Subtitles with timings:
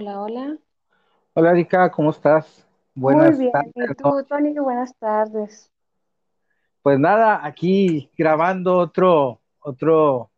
[0.00, 0.56] Hola, hola.
[1.34, 2.64] Hola Erika, ¿cómo estás?
[2.94, 3.50] Muy Buenas bien.
[3.50, 3.72] tardes.
[3.74, 4.56] ¿Y tú, Tony?
[4.56, 5.72] Buenas tardes.
[6.82, 10.30] Pues nada, aquí grabando otro, otro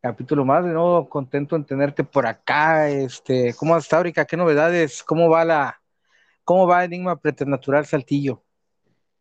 [0.00, 2.88] capítulo más, de nuevo contento en tenerte por acá.
[2.88, 4.24] Este, ¿cómo estás, Erika?
[4.24, 5.02] ¿Qué novedades?
[5.02, 5.78] ¿Cómo va la,
[6.42, 8.42] cómo va Enigma Preternatural Saltillo?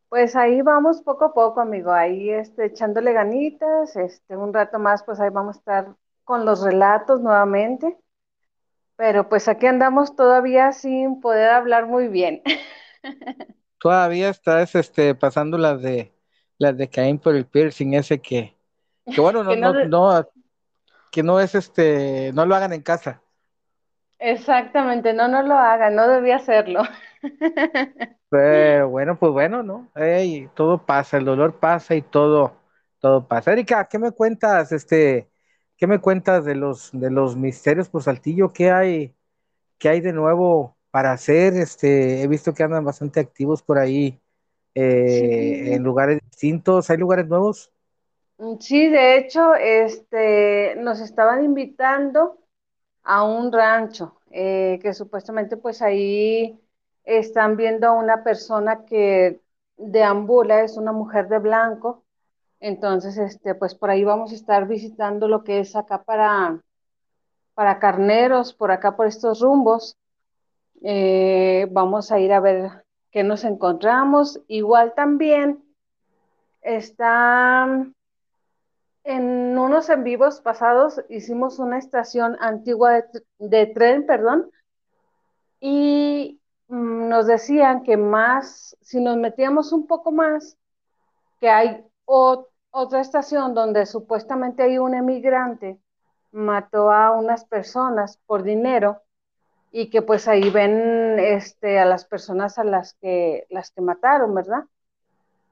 [0.07, 1.91] Pues ahí vamos poco a poco, amigo.
[1.91, 3.97] Ahí este, echándole ganitas.
[3.97, 7.97] Este, un rato más, pues ahí vamos a estar con los relatos nuevamente.
[8.97, 12.41] Pero pues aquí andamos todavía sin poder hablar muy bien.
[13.79, 16.13] Todavía estás este, pasando las de
[16.59, 18.57] las de Caín por el piercing ese que,
[19.09, 20.29] que bueno, no, Que no, no, no,
[21.11, 23.23] que no es este, no lo hagan en casa.
[24.19, 26.83] exactamente, no, no lo hagan, no debía hacerlo.
[28.29, 29.89] Pero bueno, pues bueno, ¿no?
[29.95, 32.57] Ey, todo pasa, el dolor pasa y todo,
[32.99, 33.53] todo pasa.
[33.53, 34.71] Erika, ¿qué me cuentas?
[34.71, 35.29] Este,
[35.77, 38.53] ¿qué me cuentas de los, de los misterios por Saltillo?
[38.53, 39.15] ¿Qué hay,
[39.79, 41.55] qué hay de nuevo para hacer?
[41.55, 44.21] Este, he visto que andan bastante activos por ahí,
[45.05, 46.89] Sí, eh, en lugares distintos.
[46.91, 47.71] ¿Hay lugares nuevos?
[48.59, 52.37] sí, de hecho, este, nos estaban invitando.
[53.05, 56.59] a un rancho, eh, que supuestamente pues ahí
[57.05, 59.41] están viendo a una persona que
[59.77, 62.05] deambula, es una mujer de blanco,
[62.59, 66.61] entonces este pues por ahí vamos a estar visitando lo que es acá para,
[67.53, 69.97] para carneros, por acá por estos rumbos,
[70.83, 75.63] Eh, vamos a ir a ver qué nos encontramos, igual también
[76.61, 77.65] está
[79.03, 83.05] en unos en vivos pasados hicimos una estación antigua
[83.39, 84.51] de, tren, perdón,
[85.59, 90.57] y mm, nos decían que más, si nos metíamos un poco más,
[91.39, 95.79] que hay o- otra estación donde supuestamente hay un emigrante,
[96.31, 99.03] mató a unas personas por dinero
[99.71, 104.35] y que pues ahí ven este, a las personas a las que, las que mataron,
[104.35, 104.65] ¿verdad?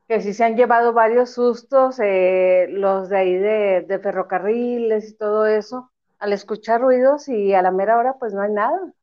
[0.08, 5.16] Que sí se han llevado varios sustos, eh, los de ahí de, de ferrocarriles y
[5.18, 8.94] todo eso, al escuchar ruidos y a la mera hora pues no hay nada.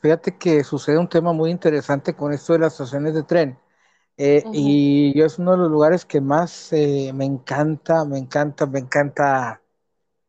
[0.00, 3.58] Fíjate que sucede un tema muy interesante con esto de las estaciones de tren.
[4.18, 8.78] Eh, y es uno de los lugares que más eh, me encanta, me encanta, me
[8.78, 9.60] encanta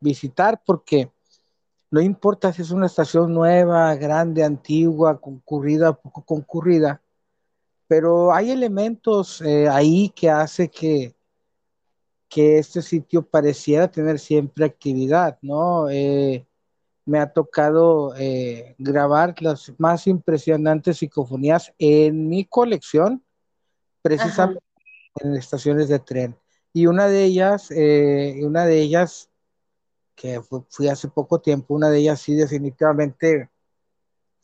[0.00, 1.10] visitar porque
[1.90, 7.00] no importa si es una estación nueva, grande, antigua, concurrida, poco concurrida,
[7.86, 11.16] pero hay elementos eh, ahí que hace que,
[12.28, 15.88] que este sitio pareciera tener siempre actividad, ¿no?
[15.88, 16.46] Eh,
[17.06, 23.24] me ha tocado eh, grabar las más impresionantes psicofonías en mi colección,
[24.02, 24.02] Ajá.
[24.02, 24.60] precisamente
[25.20, 26.36] en estaciones de tren.
[26.72, 29.30] Y una de ellas, eh, una de ellas,
[30.16, 33.50] que fu- fui hace poco tiempo, una de ellas sí definitivamente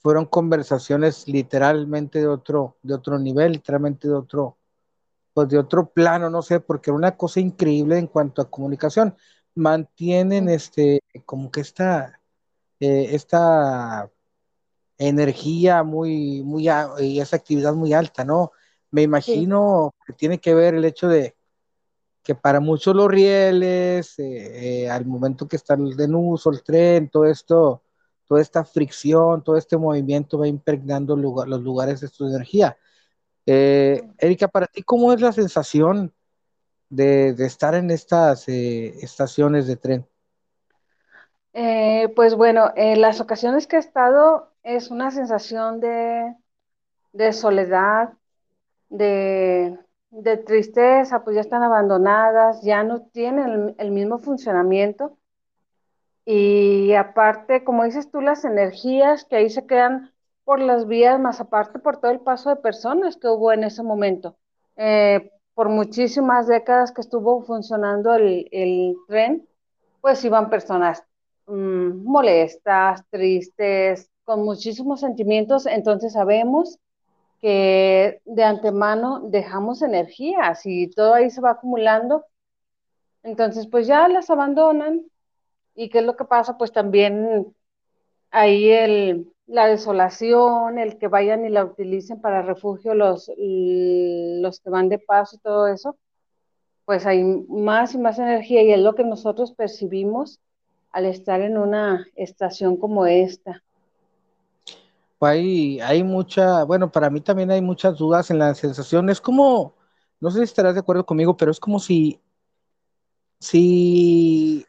[0.00, 4.58] fueron conversaciones literalmente de otro, de otro nivel, literalmente de otro,
[5.34, 9.16] pues de otro plano, no sé, porque era una cosa increíble en cuanto a comunicación.
[9.54, 12.20] Mantienen este, como que esta,
[12.80, 14.10] eh, esta
[14.98, 16.68] energía muy, muy,
[17.00, 18.52] y esa actividad muy alta, ¿no?
[18.94, 19.06] Me Sí.
[19.06, 21.34] imagino que tiene que ver el hecho de
[22.22, 27.08] que para muchos los rieles, eh, eh, al momento que está en uso el tren,
[27.10, 27.82] todo esto,
[28.24, 32.78] toda esta fricción, todo este movimiento va impregnando lugar, los lugares de su energía.
[33.46, 36.14] Eh, Erika, para ti, ¿cómo es la sensación
[36.88, 40.06] de, de estar en estas estaciones de tren?
[42.14, 46.36] Pues bueno, en las ocasiones que he estado es una sensación de,
[47.12, 48.14] de soledad,
[48.96, 49.78] de,
[50.10, 55.18] de tristeza, pues ya están abandonadas, ya no tienen el, mismo funcionamiento.
[56.24, 60.12] Y aparte, como dices tú, las energías que ahí se quedan
[60.44, 63.82] por las vías, más aparte por todo el paso de personas que hubo en ese
[63.82, 64.36] momento.
[64.76, 69.46] Eh, por muchísimas décadas que estuvo funcionando el, el tren
[70.00, 71.02] pues iban personas
[71.46, 76.78] mm, molestas, tristes, con muchísimos sentimientos, entonces sabemos
[77.40, 82.24] que de antemano dejamos energías y todo ahí se va acumulando,
[83.22, 85.02] entonces pues ya las abandonan
[85.74, 87.54] y qué es lo que pasa, pues también
[88.30, 94.70] ahí el, la desolación, el que vayan y la utilicen para refugio los, los que
[94.70, 95.96] van de paso y todo eso,
[96.84, 100.40] pues hay más y más energía y es lo que nosotros percibimos
[100.90, 103.62] al estar en una estación como esta.
[105.26, 109.10] Hay, hay mucha, bueno, para mí también hay muchas dudas en la sensación.
[109.10, 109.76] Es como,
[110.20, 112.20] no sé si estarás de acuerdo conmigo, pero es como si,
[113.40, 114.66] si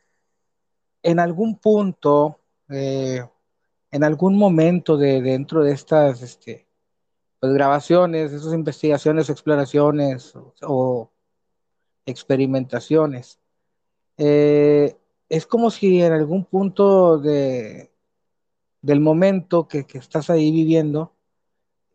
[1.03, 3.23] en algún punto, eh,
[3.91, 6.67] en algún momento de dentro de estas este,
[7.39, 11.11] pues, grabaciones, esas investigaciones, exploraciones o,
[12.05, 13.39] experimentaciones,
[14.17, 14.95] eh,
[15.29, 17.94] es como si en algún punto de,
[18.85, 21.13] del momento que, que, estás ahí viviendo,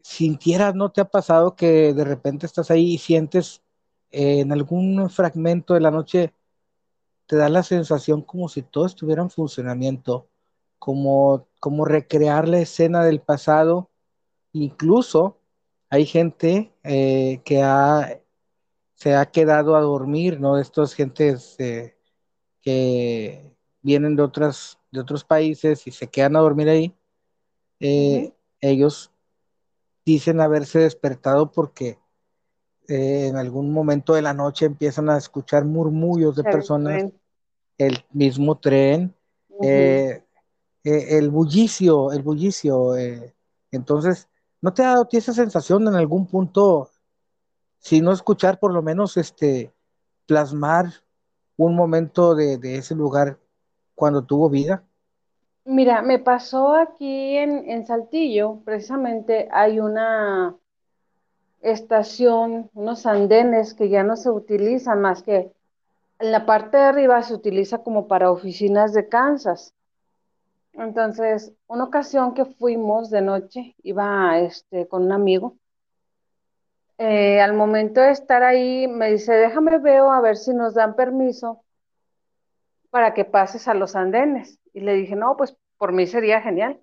[0.03, 3.63] sintieras, ¿no te ha pasado que de repente estás ahí y sientes
[4.11, 6.35] eh, en algún fragmento de la noche,
[7.27, 10.29] te da la sensación como si todo estuviera en funcionamiento,
[10.81, 13.91] como, como recrear la escena del pasado,
[14.53, 15.39] incluso
[15.91, 18.21] hay gente eh, que ha,
[18.95, 20.59] se ha quedado a dormir, ¿no?
[20.59, 21.97] Estos gentes eh,
[22.63, 26.95] que vienen de, otras, de otros países y se quedan a dormir ahí,
[27.81, 29.11] eh, ellos
[30.05, 31.99] dicen haberse despertado porque
[32.89, 37.21] eh, en algún momento de la noche empiezan a escuchar murmullos de el personas, tren.
[37.79, 39.15] el mismo tren,
[39.53, 39.67] Uh -huh.
[39.69, 42.95] eh, el bullicio, el bullicio.
[43.71, 44.27] entonces,
[44.63, 46.89] ¿no te ha dado esa sensación en algún punto,
[47.79, 49.71] si no escuchar, por lo menos este,
[50.25, 50.87] plasmar
[51.59, 53.40] un momento de, de ese lugar
[54.01, 54.83] cuando tuvo vida?
[55.67, 60.57] Mira, me pasó aquí en, en Saltillo, precisamente hay una
[61.61, 65.53] estación, unos andenes que ya no se utilizan más que
[66.19, 69.75] en la parte de arriba se utiliza como para oficinas de Kansas.
[70.73, 75.57] Entonces, una ocasión que fuimos de noche, iba este, con un amigo,
[76.97, 80.97] eh, al momento de estar ahí me dice, déjame veo a ver si nos dan
[80.97, 81.63] permiso
[82.91, 84.59] para que pases a los andenes.
[84.73, 86.81] Y le dije, no, pues por mí sería genial.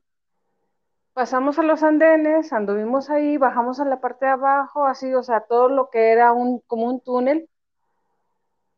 [1.13, 5.42] Pasamos a los andenes, anduvimos ahí, bajamos a la parte de abajo, así, o sea,
[5.42, 7.50] todo lo que era un, como un túnel,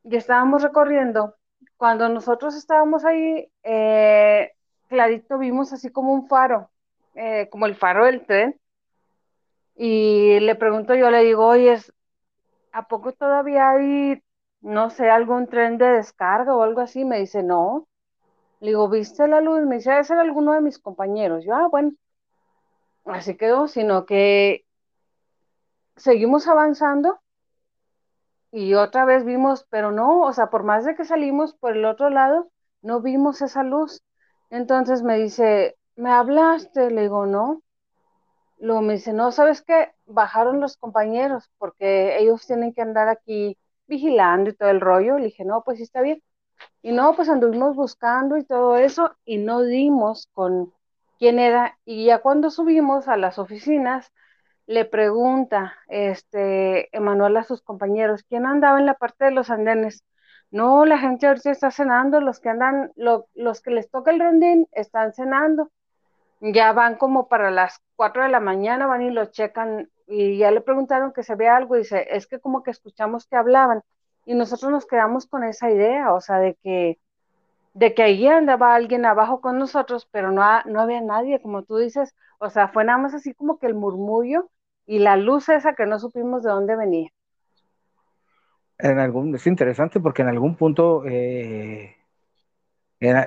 [0.06, 1.36] y estábamos recorriendo.
[1.76, 4.54] Cuando nosotros estábamos ahí, eh,
[4.88, 6.70] clarito vimos así como un faro,
[7.16, 8.58] eh, como el faro del tren,
[9.76, 11.78] y le pregunto yo, le digo, oye,
[12.72, 14.24] ¿a poco todavía hay,
[14.62, 17.06] no sé, algún tren de descarga o algo así?
[17.06, 17.88] Me dice, no.
[18.62, 19.62] Le digo, ¿viste la luz?
[19.64, 21.46] Me dice, ese era alguno de mis compañeros.
[21.46, 21.94] Yo, ah, bueno,
[23.06, 24.66] así quedó, sino que
[25.98, 27.20] seguimos avanzando
[28.52, 31.86] y otra vez vimos, pero no, o sea, por más de que salimos por el
[31.86, 32.50] otro lado,
[32.82, 34.02] no vimos esa luz.
[34.50, 36.90] Entonces me dice, ¿me hablaste?
[36.92, 37.62] Le digo, no.
[38.60, 39.94] Luego me dice, no, ¿sabes qué?
[40.08, 43.59] Bajaron los compañeros porque ellos tienen que andar aquí
[43.90, 45.18] vigilando y todo el rollo.
[45.18, 46.24] Le dije, no, pues sí está bien.
[46.82, 50.74] Y no, pues anduvimos buscando y todo eso y no dimos con
[51.20, 51.78] quién era.
[51.86, 54.12] Y ya cuando subimos a las oficinas,
[54.68, 60.04] le pregunta este Emanuel a sus compañeros, ¿quién andaba en la parte de los andenes?
[60.52, 64.20] No, la gente ahorita está cenando, los que andan, lo, los que les toca el
[64.20, 65.72] rondín están cenando.
[66.42, 70.52] Ya van como para las 4 de la mañana, van y lo checan y ya
[70.52, 73.84] le preguntaron que se ve algo y dice, es que como que escuchamos que hablaban
[74.26, 77.00] y nosotros nos quedamos con esa idea, o sea, de que
[77.76, 81.78] de que ahí andaba alguien abajo con nosotros, pero no, no había nadie, como tú
[81.78, 84.50] dices, o sea, fue nada más así como que el murmullo
[84.86, 87.10] y la luz esa que no supimos de dónde venía.
[88.80, 91.96] En algún, es interesante porque en algún punto eh,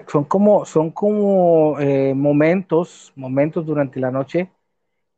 [0.09, 4.51] son como, son como eh, momentos, momentos durante la noche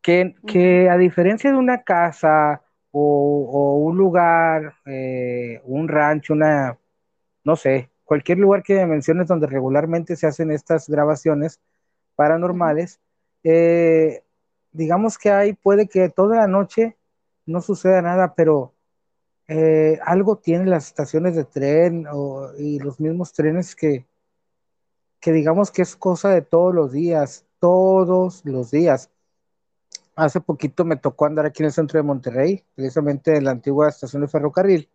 [0.04, 6.78] que, que, a diferencia de una casa o, o un lugar, eh, un rancho, una,
[7.44, 11.58] no sé, cualquier lugar que me menciones donde regularmente se hacen estas grabaciones
[12.16, 13.00] paranormales,
[13.42, 14.22] -huh.
[14.72, 16.96] digamos que hay, puede que toda la noche
[17.46, 18.74] no suceda nada, pero
[19.48, 24.06] eh, algo tienen las estaciones de tren o, y los mismos trenes que,
[25.20, 29.10] que digamos que es cosa de todos los días, todos los días.
[30.16, 33.88] Hace poquito me tocó andar aquí en el centro de Monterrey, precisamente en la antigua
[33.88, 34.88] estación de ferrocarril,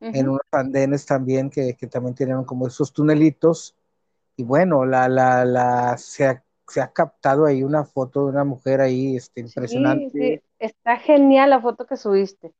[0.00, 0.16] uh -huh.
[0.16, 3.76] en unos andenes también que, que, también tienen como esos tunelitos.
[4.36, 8.44] Y bueno, la, la, la, se, ha, se ha captado ahí una foto de una
[8.44, 10.10] mujer ahí este, impresionante.
[10.12, 10.42] Sí, sí.
[10.58, 12.52] Está genial la foto que subiste.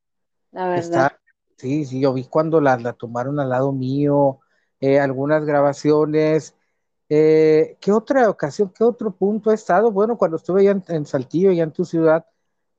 [0.52, 0.78] La verdad.
[0.80, 1.20] Está,
[1.56, 4.40] sí, sí, yo vi cuando la, la tomaron al lado mío,
[4.80, 6.54] eh, algunas grabaciones.
[7.08, 9.90] Eh, ¿Qué otra ocasión, qué otro punto ha estado?
[9.90, 12.26] Bueno, cuando estuve ya en, en, Saltillo, ya en tu ciudad,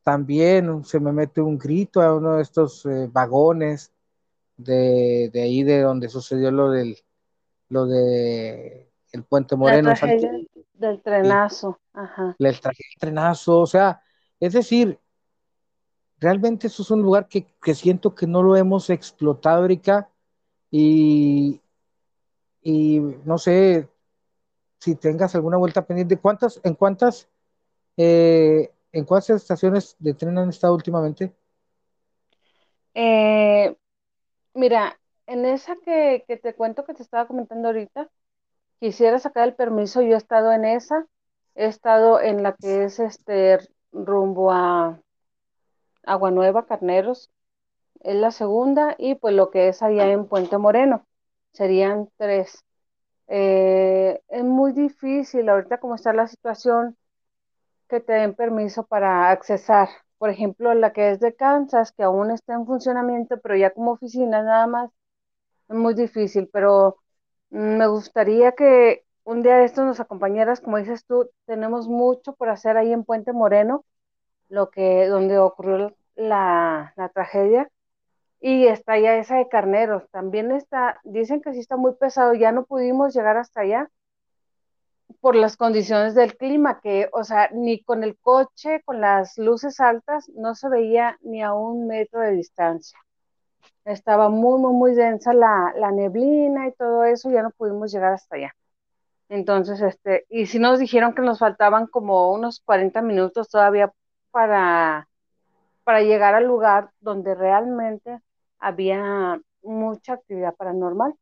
[0.04, 3.92] también se me mete un grito a uno de estos eh, vagones
[4.58, 6.98] de, de, ahí de donde sucedió lo del
[7.70, 9.90] lo de el puente Moreno.
[9.90, 12.36] La del trenazo, ajá.
[12.40, 12.56] El, el
[13.00, 14.02] trenazo, o sea,
[14.40, 14.98] es decir,
[16.20, 20.10] realmente eso es un lugar que, que, siento que no lo hemos explotado, Erika,
[20.72, 21.62] y,
[22.62, 23.90] y no sé,
[24.80, 26.18] si tengas alguna vuelta pendiente.
[26.18, 27.28] ¿Cuántas, en cuántas,
[27.98, 31.34] eh, en cuántas estaciones de tren han estado últimamente?
[32.94, 33.76] Eh,
[34.54, 38.10] mira, en esa que, que te cuento que te estaba comentando ahorita,
[38.80, 41.06] quisiera sacar el permiso, yo he estado en esa,
[41.56, 43.60] he estado en la que es este
[43.92, 45.00] rumbo a
[46.04, 47.30] Agua Nueva, Carneros,
[48.02, 51.06] es la segunda, y pues lo que es allá en Puente Moreno,
[51.52, 52.64] serían tres.
[53.30, 56.98] Eh, es muy difícil ahorita como está la situación
[57.90, 59.90] que te den permiso para accesar.
[60.18, 63.92] Por ejemplo, la que es de Kansas, que aún está en funcionamiento, pero ya como
[63.94, 64.92] oficina nada más,
[65.70, 66.98] es muy difícil, pero
[67.52, 72.50] me gustaría que un día de estos nos acompañaras, como dices tú, tenemos mucho por
[72.50, 73.86] hacer ahí en Puente Moreno,
[74.50, 77.70] lo que, donde ocurrió la, la tragedia,
[78.42, 82.52] y está ya esa de Carneros, también está, dicen que sí está muy pesado, ya
[82.52, 83.90] no pudimos llegar hasta allá
[85.22, 89.80] por las condiciones del clima, que, o sea, ni con el coche, con las luces
[89.80, 92.98] altas, no se veía ni a un metro de distancia.
[93.86, 98.14] Estaba muy, muy, muy densa la, la neblina y todo eso, ya no pudimos llegar
[98.14, 98.56] hasta allá.
[99.30, 103.92] Entonces, este, y si nos dijeron que nos faltaban como unos 40 minutos todavía
[104.32, 105.10] para,
[105.84, 108.20] para llegar al lugar donde realmente
[108.60, 111.14] había mucha actividad paranormal.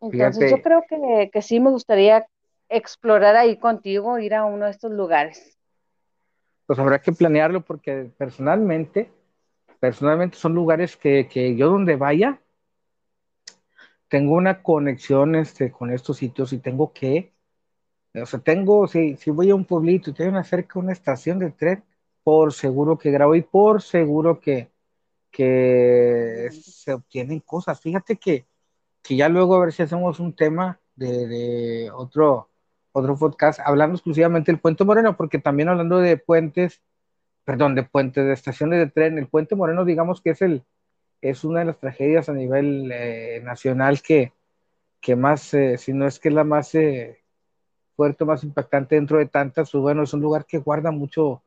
[0.00, 0.50] Entonces Fíjate.
[0.50, 2.26] yo creo que, que sí me gustaría
[2.68, 5.58] explorar ahí contigo, ir a uno de estos lugares.
[6.66, 9.10] Pues habrá que planearlo porque personalmente,
[9.80, 12.40] personalmente son lugares que, que yo donde vaya,
[14.08, 17.32] tengo una conexión este, con estos sitios y tengo que,
[18.14, 21.38] o sea, tengo, si, si voy a un pueblito y tengo una cerca una estación
[21.38, 21.82] de tren,
[22.22, 24.70] por seguro que grabo y por seguro que,
[25.34, 27.80] que se obtienen cosas.
[27.80, 28.46] Fíjate que,
[29.02, 32.50] que ya luego a ver si hacemos un tema de, otro,
[32.92, 36.80] otro podcast hablando exclusivamente del Puente Moreno, porque también hablando de puentes,
[37.44, 40.64] perdón, de puentes, de estaciones de tren, el Puente Moreno digamos que es el,
[41.20, 44.32] es una de las tragedias a nivel eh, nacional que,
[45.00, 47.24] que más, eh, si no es que es la más eh,
[47.96, 51.42] fuerte, más impactante dentro de tantas, pues bueno, es un lugar que guarda mucho,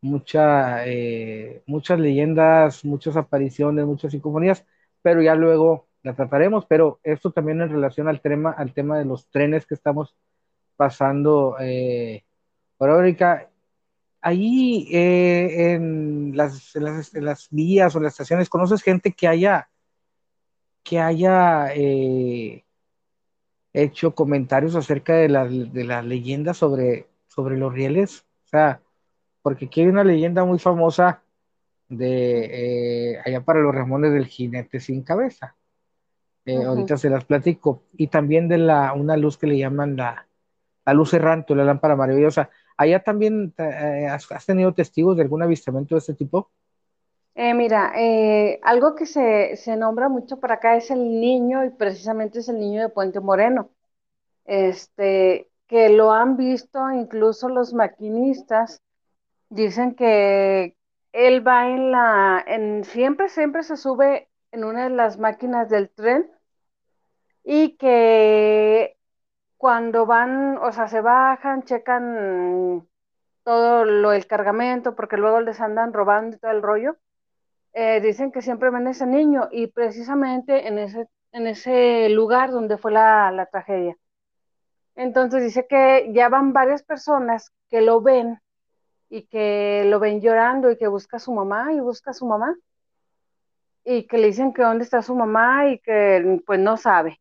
[0.00, 4.64] mucha, eh, muchas leyendas, muchas apariciones, muchas psicofonías,
[5.02, 9.04] pero ya luego la trataremos, pero esto también en relación al tema, al tema de
[9.04, 10.16] los trenes que estamos
[10.76, 12.24] pasando eh,
[12.78, 13.50] por ahorita.
[14.20, 19.12] Ahí eh, en, las, en, las, en, las, vías o en las estaciones, ¿conoces gente
[19.12, 19.70] que haya,
[20.82, 22.64] que haya eh,
[23.72, 28.26] hecho comentarios acerca de las de la leyendas sobre, sobre los rieles?
[28.46, 28.82] O sea,
[29.42, 31.22] porque aquí hay una leyenda muy famosa
[31.88, 35.56] de eh, allá para los Ramones del jinete sin cabeza.
[36.46, 36.66] Uh -huh.
[36.66, 37.82] Ahorita se las platico.
[37.92, 40.26] Y también de la, una luz que le llaman la,
[40.88, 42.50] la luz errante, la lámpara maravillosa.
[42.76, 46.50] ¿Allá también eh, has, has, tenido testigos de algún avistamiento de este tipo?
[47.34, 51.70] Eh, mira, eh, algo que se, se, nombra mucho para acá es el niño, y
[51.70, 53.70] precisamente es el niño de Puente Moreno.
[54.44, 58.80] Este, que lo han visto incluso los maquinistas,
[59.50, 60.76] dicen que
[61.12, 65.90] él va en la, en, siempre, siempre se sube en una de las máquinas del
[65.90, 66.30] tren
[67.44, 68.96] y que
[69.56, 72.86] cuando van, o sea, se bajan, checan
[73.44, 76.96] todo lo el cargamento, porque luego les andan robando y todo el rollo,
[77.72, 82.78] eh, dicen que siempre ven ese niño y precisamente en ese, en ese lugar donde
[82.78, 83.96] fue la, la tragedia.
[84.96, 88.40] Entonces dice que ya van varias personas que lo ven
[89.10, 92.26] y que lo ven llorando y que busca a su mamá y busca a su
[92.26, 92.56] mamá
[93.84, 97.20] y que le dicen que dónde está su mamá y que pues no sabe.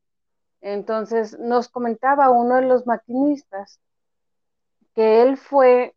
[0.61, 3.79] Entonces nos comentaba uno de los maquinistas
[4.93, 5.95] que él fue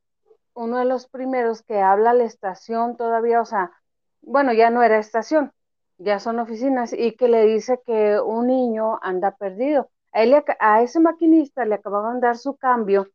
[0.55, 3.73] uno de los primeros que habla a la estación todavía, o sea,
[4.21, 5.53] bueno, ya no era estación,
[5.99, 9.91] ya son oficinas, y que le dice que un niño anda perdido.
[10.13, 13.09] A, él, a ese maquinista le acababan de dar su cambio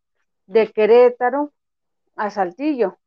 [0.48, 1.52] de Querétaro
[2.16, 2.98] a Saltillo.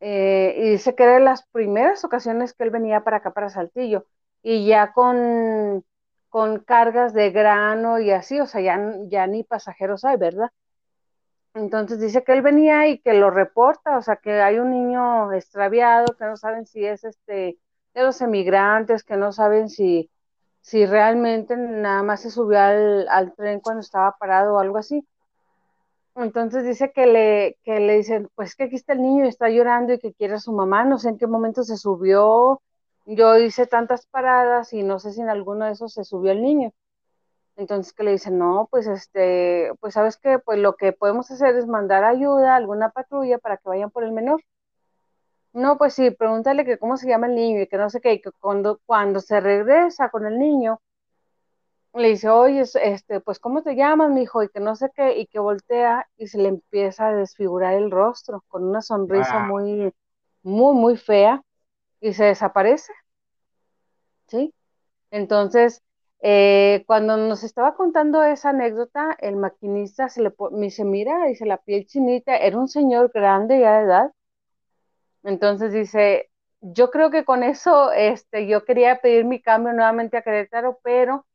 [0.00, 3.50] Eh, y dice que era de las primeras ocasiones que él venía para acá, para
[3.50, 4.06] Saltillo,
[4.42, 5.84] y ya con,
[6.28, 10.50] con cargas de grano y así, o sea, ya, ya ni pasajeros hay, ¿verdad?
[11.54, 15.32] Entonces dice que él venía y que lo reporta, o sea, que hay un niño
[15.32, 17.58] extraviado, que no saben si es este
[17.94, 20.10] de los emigrantes, que no saben si,
[20.60, 25.06] si realmente nada más se subió al, al tren cuando estaba parado o algo así.
[26.18, 29.48] Entonces dice que le, que le dicen, pues que aquí está el niño y está
[29.50, 32.60] llorando y que quiere a su mamá, no sé en qué momento se subió,
[33.06, 36.42] yo hice tantas paradas y no sé si en alguno de esos se subió el
[36.42, 36.72] niño.
[37.56, 41.56] Entonces que le dicen, no, pues este, pues sabes que pues lo que podemos hacer
[41.56, 44.42] es mandar ayuda, alguna patrulla para que vayan por el menor.
[45.52, 48.14] No, pues sí, pregúntale que cómo se llama el niño y que no sé qué,
[48.14, 50.80] y que cuando, cuando se regresa con el niño,
[51.94, 54.42] le dice, oye, este, pues ¿cómo te llamas, mi hijo?
[54.42, 57.90] Y que no sé qué, y que voltea y se le empieza a desfigurar el
[57.90, 59.92] rostro con una sonrisa muy,
[60.42, 61.42] muy, muy fea
[62.00, 62.92] y se desaparece.
[64.26, 64.54] ¿Sí?
[65.10, 65.82] Entonces,
[66.20, 71.58] eh, cuando nos estaba contando esa anécdota, el maquinista se le se mira, dice la
[71.58, 74.12] piel chinita, era un señor grande ya de edad.
[75.24, 76.30] Entonces dice,
[76.60, 81.26] yo creo que con eso, este, yo quería pedir mi cambio nuevamente a Querétaro, pero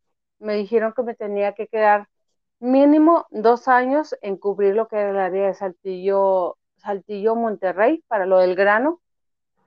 [0.44, 2.10] me dijeron que me tenía que quedar
[2.60, 8.26] mínimo dos años en cubrir lo que era el área de Saltillo, Saltillo Monterrey para
[8.26, 9.02] lo del grano.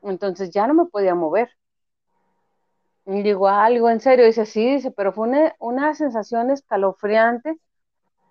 [0.02, 1.50] Entonces ya no me podía mover.
[3.06, 5.28] Y digo, algo en serio, dice, sí, dice, pero fue
[5.58, 7.56] una, sensación escalofriante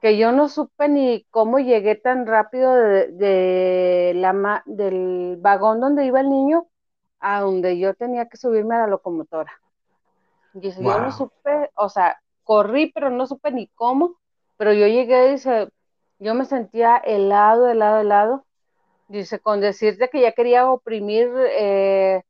[0.02, 6.20] que yo no supe ni cómo llegué tan rápido de, la, del vagón donde iba
[6.20, 6.68] el niño
[7.20, 9.52] a donde yo tenía que subirme a la locomotora.
[10.54, 14.16] Dice, yo no supe, o sea, corrí, pero no supe ni cómo,
[14.56, 15.68] pero yo llegué, dice,
[16.20, 18.46] yo me sentía helado, helado, helado.
[19.10, 22.24] Dice, con decirte que ya quería oprimir eh,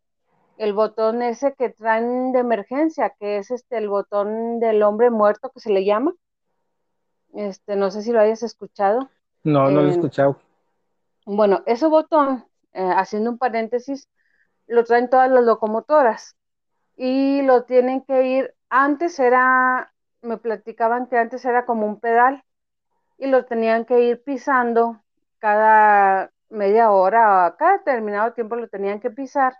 [0.57, 5.51] el botón ese que traen de emergencia, que es este el botón del hombre muerto
[5.51, 6.13] que se le llama.
[7.33, 9.09] Este, no sé si lo hayas escuchado.
[9.43, 10.37] No, no lo he escuchado.
[11.25, 14.09] Bueno, ese botón, eh, haciendo un paréntesis,
[14.67, 16.35] lo traen todas las locomotoras
[16.95, 19.93] y lo tienen que ir, antes era,
[20.25, 22.43] me platicaban que antes era como un pedal
[23.17, 25.01] y lo tenían que ir pisando
[25.39, 29.55] cada media hora, cada determinado tiempo lo tenían que pisar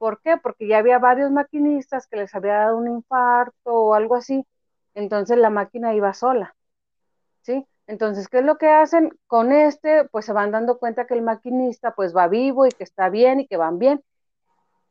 [0.00, 0.38] ¿Por qué?
[0.38, 4.46] Porque ya había varios maquinistas que les había dado un infarto o algo así,
[4.94, 6.56] entonces la máquina iba sola,
[7.42, 7.66] ¿sí?
[7.86, 9.10] Entonces, ¿qué es lo que hacen?
[9.26, 12.84] Con este, pues se van dando cuenta que el maquinista pues va vivo y que
[12.84, 14.02] está bien y que van bien.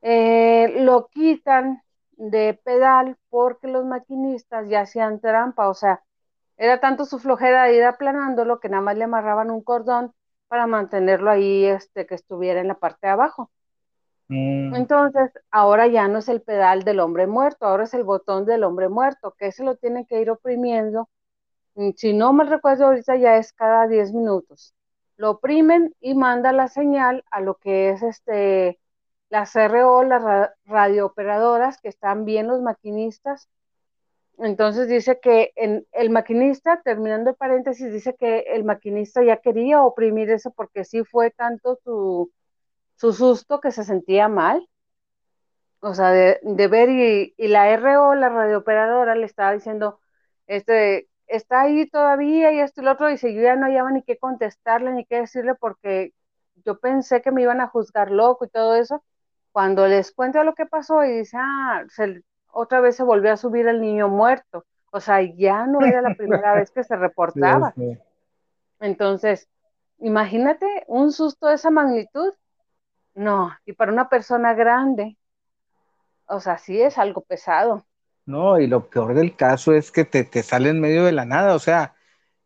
[0.01, 1.81] Eh, lo quitan
[2.19, 6.03] de pedal porque los maquinistas ya hacían trampa, o sea,
[6.57, 10.13] era tanto su flojera de ir aplanándolo que nada más le amarraban un cordón
[10.49, 13.49] para mantenerlo ahí, este, que estuviera en la parte de abajo.
[14.27, 14.75] Mm.
[14.75, 18.65] Entonces, ahora ya no es el pedal del hombre muerto, ahora es el botón del
[18.65, 21.09] hombre muerto, que se lo tienen que ir oprimiendo.
[21.75, 24.73] Mm, si no me recuerdo ahorita, ya es cada 10 minutos.
[25.15, 28.79] Lo oprimen y manda la señal a lo que es este
[29.29, 33.49] las CRO, las radiooperadoras, que están bien los maquinistas.
[34.37, 39.83] Entonces dice que en, el maquinista, terminando el paréntesis, dice que el maquinista ya quería
[39.83, 42.31] oprimir eso porque sí fue tanto su,
[42.95, 44.67] su susto que se sentía mal,
[45.81, 49.99] o sea, de, ver y, la RO, la radiooperadora, le estaba diciendo,
[50.47, 54.03] este, está ahí todavía y esto y lo otro, y yo ya no hallaba ni
[54.03, 56.13] qué contestarle ni qué decirle porque
[56.65, 59.03] yo pensé que me iban a juzgar loco y todo eso.
[59.51, 61.83] Cuando les cuento lo que pasó y dice, ah,
[62.51, 64.65] otra vez se volvió a subir el niño muerto.
[64.91, 67.73] O sea, ya no era la primera vez que se reportaba.
[68.79, 69.47] Entonces,
[69.99, 72.33] imagínate un susto de esa magnitud
[73.19, 75.17] no, y para una persona grande,
[76.25, 77.85] o sea, sí es algo pesado.
[78.25, 81.25] No, y lo peor del caso es que te, te sale en medio de la
[81.25, 81.95] nada, o sea,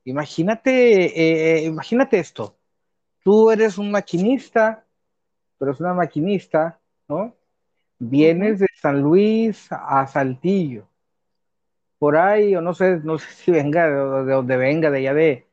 [0.03, 2.57] imagínate, eh, eh, imagínate esto,
[3.23, 4.85] tú eres un maquinista,
[5.59, 7.35] pero es una maquinista, ¿no?
[7.99, 10.87] Vienes de San Luis a Saltillo,
[11.99, 15.13] por ahí, o no sé, no sé si venga de, de donde venga, de allá
[15.13, 15.47] de,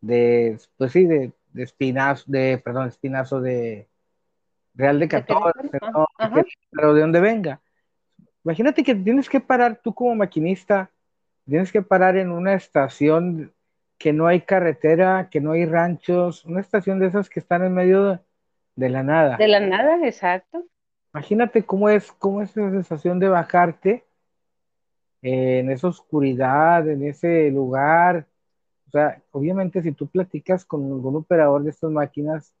[0.00, 3.88] de pues sí, de, de espinazo, de, perdón, espinazo de,
[4.76, 5.52] Real de 14,
[6.70, 7.60] pero de donde venga.
[8.44, 10.90] Imagínate que tienes que parar tú como maquinista,
[11.48, 13.52] tienes que parar en una estación
[13.96, 17.72] que no hay carretera, que no hay ranchos, una estación de esas que están en
[17.72, 18.20] medio
[18.76, 19.38] de, la nada.
[19.38, 20.66] De la nada, exacto.
[21.12, 24.04] Imagínate cómo es, cómo es esa sensación de bajarte
[25.22, 28.26] en esa oscuridad, en ese lugar.
[28.86, 32.52] O sea, obviamente si tú platicas con algún operador de estas máquinas,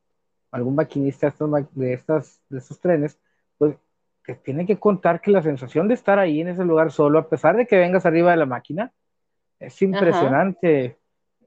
[0.50, 1.32] algún maquinista
[1.72, 3.18] de, estas, de estos trenes,
[3.58, 3.76] pues
[4.24, 7.28] que tiene que contar que la sensación de estar ahí en ese lugar solo, a
[7.28, 8.92] pesar de que vengas arriba de la máquina,
[9.60, 10.98] es impresionante,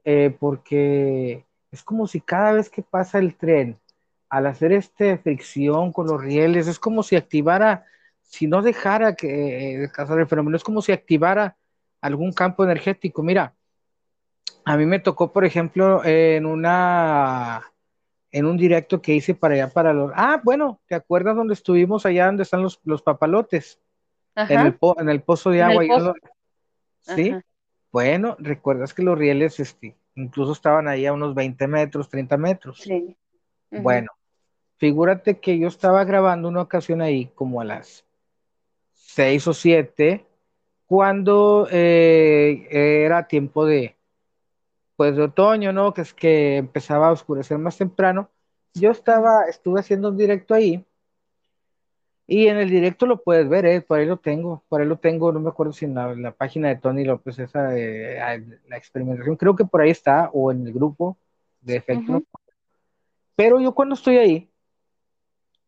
[0.04, 3.78] eh, porque es como si cada vez que pasa el tren,
[4.30, 7.84] al hacer esta fricción con los rieles, es como si activara,
[8.22, 11.56] si no dejara que eh, el fenómeno, es como si activara
[12.00, 13.22] algún campo energético.
[13.22, 13.54] Mira,
[14.64, 17.70] a mí me tocó, por ejemplo, en una
[18.32, 20.12] en un directo que hice para allá, para los...
[20.14, 23.80] Ah, bueno, ¿te acuerdas donde estuvimos allá donde están los, los papalotes?
[24.36, 26.14] En el, en el pozo de agua.
[27.00, 27.34] sí.
[27.90, 32.78] Bueno, recuerdas que los rieles este, incluso estaban ahí a unos 20 metros, 30 metros.
[32.78, 33.16] Sí.
[33.72, 34.12] Bueno,
[34.80, 38.06] figúrate que yo estaba grabando una ocasión ahí como a las
[38.94, 40.26] 6 o 7,
[40.86, 43.96] cuando eh, era tiempo de,
[44.96, 45.94] pues de otoño, ¿no?
[45.94, 48.30] Que es que empezaba a oscurecer más temprano.
[48.74, 50.84] Yo estaba, estuve haciendo un directo ahí
[52.26, 53.80] y en el directo lo puedes ver, ¿eh?
[53.82, 56.32] Por ahí lo tengo, por ahí lo tengo, no me acuerdo si en la, la
[56.32, 58.38] página de Tony López, esa de ah,
[58.68, 61.18] la experimentación, creo que por ahí está, o en el grupo
[61.60, 62.12] de efecto.
[62.12, 62.24] ujú,
[63.34, 64.49] Pero yo cuando estoy ahí,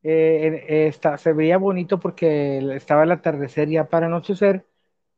[0.02, 4.66] eh, eh, está, se veía bonito porque estaba el atardecer ya para anochecer,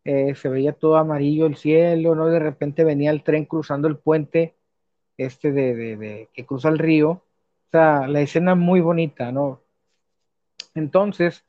[0.05, 2.27] eh, se veía todo amarillo el cielo, ¿no?
[2.27, 4.55] De repente venía el tren cruzando el puente
[5.16, 7.23] este de, de, de que cruza el río, o
[7.70, 9.61] sea, la escena muy bonita, ¿no?
[10.75, 11.44] Entonces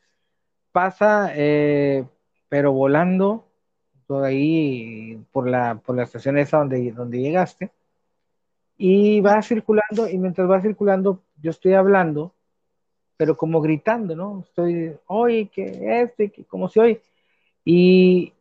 [0.72, 2.06] pasa, eh,
[2.50, 3.48] pero volando
[4.08, 7.72] por ahí, por la, por la estación esa donde, donde llegaste,
[8.78, 12.35] y va circulando, y mientras va circulando, yo estoy hablando,
[13.18, 14.44] pero como gritando, ¿no?
[14.48, 17.02] Estoy, oye, que este, que como si hoy,
[17.64, 18.34] y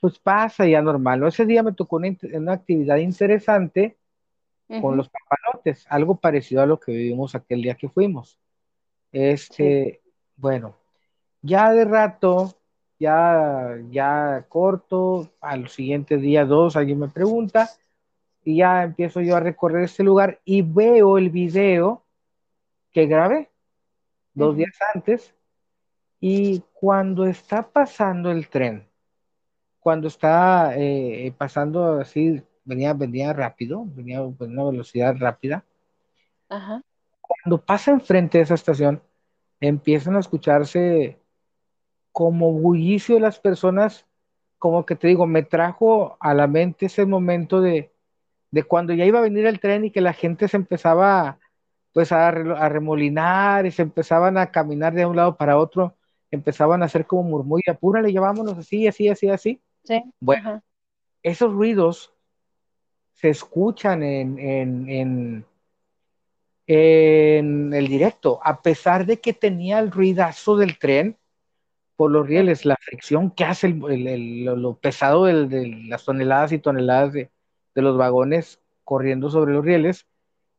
[0.00, 1.28] pues pasa ya normal, ¿no?
[1.28, 3.96] Ese día me tocó una, actividad interesante
[4.80, 8.38] con los papalotes, algo parecido a lo que vivimos aquel día que fuimos.
[9.12, 9.18] Sí.
[9.18, 10.00] Este,
[10.36, 10.76] bueno,
[11.42, 12.54] ya de rato,
[12.98, 17.70] ya, ya corto, al siguiente día dos, alguien me pregunta,
[18.44, 22.02] y ya empiezo yo a recorrer este lugar y veo el video
[22.92, 23.48] que grabé
[24.34, 25.34] dos días antes,
[26.20, 28.88] y cuando está pasando el tren,
[29.78, 35.64] cuando está eh, pasando así, venía, venía rápido, venía con una velocidad rápida,
[36.48, 36.82] Ajá.
[37.20, 39.02] cuando pasa enfrente de esa estación,
[39.60, 41.18] empiezan a escucharse
[42.12, 44.06] como bullicio de las personas,
[44.58, 47.92] como que te digo, me trajo a la mente ese momento de,
[48.50, 51.38] de cuando ya iba a venir el tren y que la gente se empezaba
[51.94, 55.96] pues a, re- a remolinar y se empezaban a caminar de un lado para otro,
[56.30, 59.62] empezaban a hacer como murmullo, apúrale, llevámonos así, así, así, así.
[59.84, 60.02] Sí.
[60.20, 60.64] Bueno, Ajá.
[61.22, 62.12] esos ruidos
[63.14, 65.46] se escuchan en, en, en,
[66.66, 71.16] en el directo, a pesar de que tenía el ruidazo del tren,
[71.96, 76.52] por los rieles, la fricción que hace el, el, el, lo, pesado de las toneladas
[76.52, 77.30] y toneladas de,
[77.74, 80.06] de, los vagones corriendo sobre los rieles,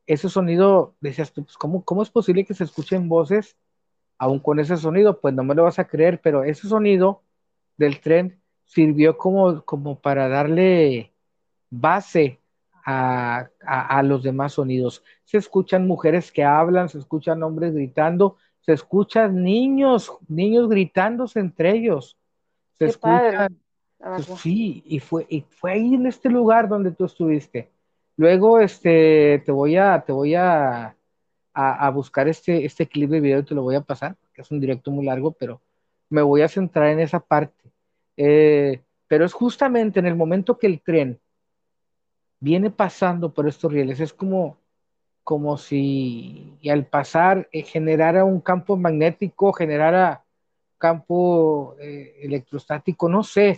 [0.08, 3.58] ese sonido, decías tú, pues, ¿cómo, ¿cómo es posible que se escuchen voces
[4.18, 5.20] aún con ese sonido?
[5.20, 7.22] Pues no me lo vas a creer, pero ese sonido
[7.78, 11.14] del tren sirvió como, como para darle
[11.70, 12.40] base
[12.86, 15.04] a, a, a, los demás sonidos.
[15.24, 21.72] Se escuchan mujeres que hablan, se escuchan hombres gritando, se escuchan niños, niños gritándose entre
[21.72, 22.18] ellos,
[22.78, 23.58] se Qué escuchan,
[24.00, 27.72] padre, sí, y fue, y fue ahí en este lugar donde tú estuviste.
[28.18, 30.96] Luego, este, te voy a, te voy a,
[31.54, 34.42] a, a buscar este, este clip de video y te lo voy a pasar, que
[34.42, 35.62] es un directo muy largo, pero
[36.10, 37.72] me voy a centrar en esa parte.
[38.18, 41.20] Eh, pero es justamente en el momento que el tren
[42.40, 44.58] viene pasando por estos rieles, es como,
[45.24, 50.24] como si y al pasar eh, generara un campo magnético, generara
[50.78, 53.58] campo eh, electrostático, no sé,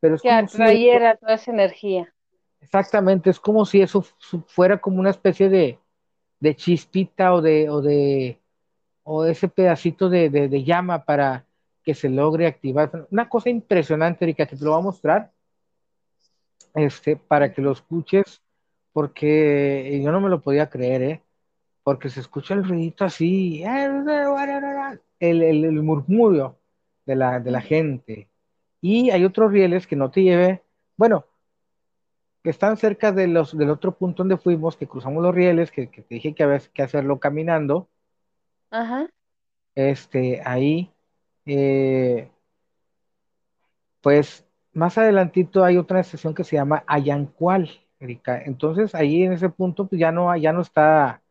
[0.00, 2.12] pero es Que si atrayera toda esa energía.
[2.60, 4.02] Exactamente, es como si eso
[4.46, 5.78] fuera como una especie de,
[6.40, 8.40] de chispita o de, o de
[9.02, 11.46] o ese pedacito de, de, de, llama para
[11.82, 13.08] que se logre activar.
[13.10, 15.32] Una cosa impresionante, Erika, que te lo voy a mostrar
[16.74, 18.42] este, para que lo escuches,
[18.92, 21.22] porque yo no me lo podía creer, ¿eh?
[21.82, 24.04] porque se escucha el ruidito así, el,
[25.18, 26.56] el, el murmullo
[27.06, 28.28] de la, de la gente.
[28.80, 30.62] Y hay otros rieles que no te lleve,
[30.96, 31.24] bueno,
[32.42, 35.90] que están cerca de los, del otro punto donde fuimos, que cruzamos los rieles, que,
[35.90, 37.88] que te dije que había que hacerlo caminando.
[38.70, 39.08] Ajá.
[39.74, 40.92] Este, ahí,
[41.46, 42.30] eh,
[44.00, 48.42] pues más adelantito hay otra estación que se llama Ayancual, Erika.
[48.42, 51.22] Entonces ahí en ese punto pues ya no, ya no está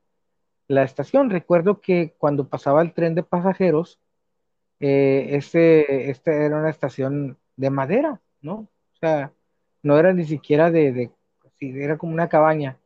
[0.67, 1.29] la estación.
[1.29, 3.99] Recuerdo que cuando pasaba el tren de pasajeros,
[4.79, 8.53] eh, este, este era una estación de madera, ¿no?
[8.93, 9.33] O sea,
[9.83, 11.11] no era ni siquiera de, de
[11.59, 12.77] era como una cabaña.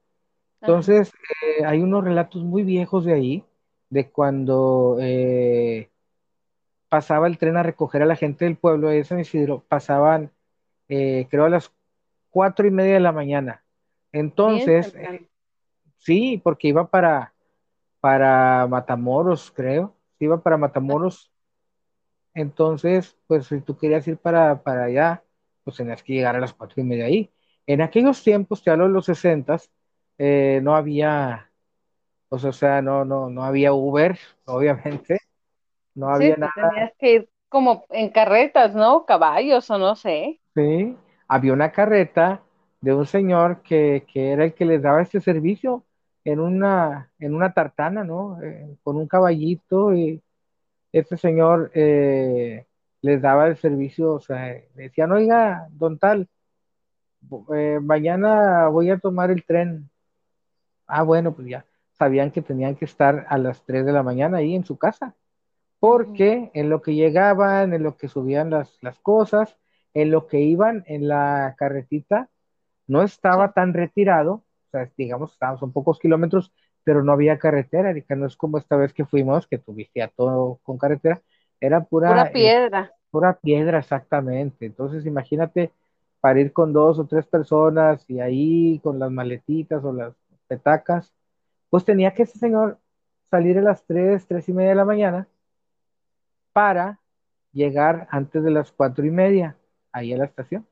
[0.62, 1.12] Entonces,
[1.58, 3.43] eh, hay unos relatos muy viejos de ahí,
[3.89, 5.89] de cuando eh,
[6.89, 10.32] pasaba el tren a recoger a la gente del pueblo de San Isidro, pasaban,
[10.88, 11.71] eh, creo, a las
[12.29, 13.63] cuatro y media de la mañana.
[14.12, 15.27] Entonces, temprano.
[15.97, 17.34] sí, porque iba para,
[17.99, 21.29] para Matamoros, creo, iba para Matamoros.
[22.34, 25.22] Entonces, pues si tú querías ir para, para allá,
[25.63, 27.32] pues tenías que llegar a las cuatro y media ahí.
[27.67, 29.71] En aquellos tiempos, te hablo de los sesentas,
[30.17, 31.52] eh, no había,
[32.30, 35.19] pues, o sea, no, no, no había Uber, obviamente,
[35.95, 39.06] no Sí, había nada, tenías que ir como en carretas, ¿no?
[39.06, 40.41] Caballos o no sé.
[40.56, 40.95] ¿sí?
[41.28, 42.43] Había una carreta
[42.82, 45.86] de un señor que, que era el que les daba este servicio
[46.23, 48.41] en una, en una tartana, ¿no?
[48.41, 50.21] Eh, con un caballito y
[50.93, 52.67] este señor eh,
[53.03, 56.29] les daba el servicio, o sea, decían, oiga, don tal,
[57.53, 59.89] eh, mañana voy a tomar el tren.
[60.87, 64.37] Ah, bueno, pues ya sabían que tenían que estar a las 3 de la mañana
[64.37, 65.15] ahí en su casa,
[65.79, 69.57] porque en lo que llegaban, en lo que subían las, las cosas,
[69.93, 72.29] en lo que iban en la carretita,
[72.87, 74.33] no estaba tan retirado,
[74.67, 78.75] o sea, digamos, estábamos un pocos kilómetros, pero no había carretera, no es como esta
[78.77, 81.21] vez que fuimos, que tuviste a todo con carretera,
[81.65, 82.93] era pura, pura eh, piedra.
[83.10, 84.65] pura piedra exactamente.
[84.65, 85.71] Entonces, imagínate
[86.19, 90.13] para ir con dos o tres personas y ahí con las maletitas o las
[90.47, 91.13] petacas,
[91.69, 92.80] pues tenía que ese señor
[93.32, 95.28] salir a las tres, tres y media de la mañana
[96.52, 96.99] para
[97.54, 99.56] llegar antes de las cuatro y media
[99.93, 100.67] ahí a la estación.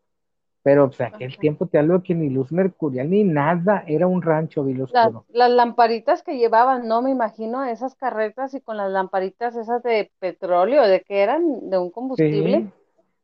[0.63, 1.39] Pero, o sea, aquel Ajá.
[1.39, 5.27] tiempo te hablo que ni luz mercurial ni nada, era un rancho vil Las, oscuro.
[5.29, 10.11] las lamparitas que llevaban, no me imagino esas carretas y con las lamparitas esas de
[10.19, 12.71] petróleo, de que eran de un combustible, Sí,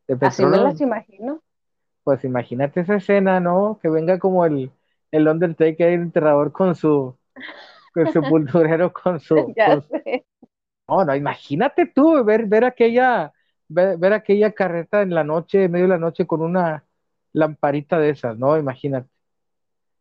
[0.08, 1.42] de así me las petróleo, imagino.
[2.04, 3.78] pues imagínate esa escena, ¿no?
[3.82, 4.72] Que venga como el,
[5.10, 7.16] el Undertaker, el enterrador con su,
[7.92, 10.24] con su sepulturero, con su, Ya con su- sé.
[10.88, 13.32] No, no, imagínate tú ver, ver aquella,
[13.68, 16.84] ver, ver aquella carreta en la noche, en medio de la noche, con una
[17.32, 18.56] lamparita de esas, ¿no?
[18.56, 19.08] Imagínate.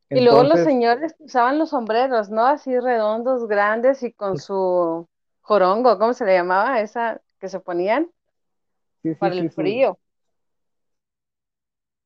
[0.10, 2.46] Y luego los señores usaban los sombreros, ¿no?
[2.46, 5.08] Así redondos, grandes y con su
[5.42, 6.82] jorongo, ¿cómo se le llamaba?
[6.82, 8.10] Esa que se ponían
[9.04, 10.00] sí, sí, para el sí, frío.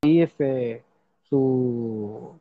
[0.03, 0.83] sí, este,
[1.23, 2.39] su,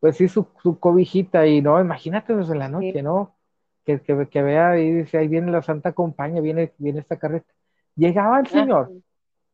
[0.00, 3.36] pues sí, su, su cobijita y no, imagínate desde la noche, ¿no?
[3.84, 7.52] Que, que, que vea y dice, ahí viene la Santa Compañía, viene, viene esta carreta.
[7.96, 8.92] Llegaba el señor,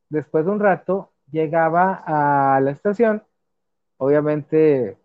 [0.08, 3.22] después de un rato, llegaba a la estación,
[3.96, 4.96] obviamente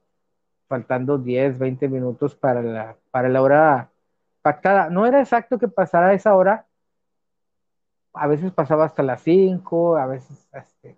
[0.67, 3.91] faltando 10 20 minutos para la, para la hora
[4.41, 4.89] pactada.
[4.89, 6.65] No era exacto que pasara esa hora,
[8.13, 10.97] a veces pasaba hasta las 5 a veces, este,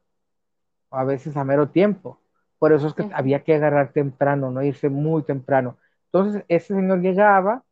[0.92, 2.20] a veces a mero tiempo.
[2.60, 5.78] Por eso es que había que agarrar temprano, no irse muy temprano.
[6.06, 7.64] Entonces, ese señor llegaba,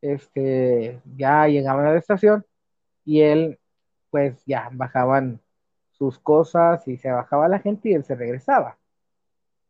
[0.00, 2.46] este, ya llegaban a la estación
[3.04, 3.58] y él,
[4.10, 5.40] pues ya bajaban
[6.00, 8.78] sus cosas y se bajaba la gente y él se regresaba.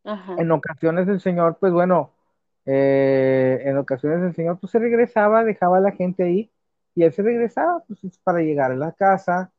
[0.04, 2.12] ajá, En ocasiones el señor, pues bueno,
[2.66, 6.50] eh, en ocasiones el señor pues se regresaba, dejaba a la gente ahí
[6.94, 9.52] y él se regresaba pues para llegar a la casa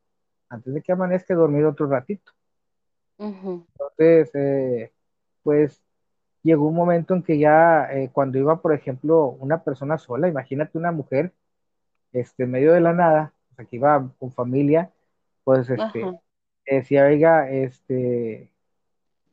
[0.48, 2.32] antes de que amanezca y dormir otro ratito.
[3.74, 4.92] Entonces, eh,
[5.42, 5.82] pues
[6.42, 10.78] llegó un momento en que ya eh, cuando iba, por ejemplo, una persona sola, imagínate
[10.78, 11.34] una mujer,
[12.12, 14.92] este, en medio de la nada, o sea, que iba con familia,
[15.44, 16.21] pues este, ajá.
[16.66, 18.52] Decía, oiga, este,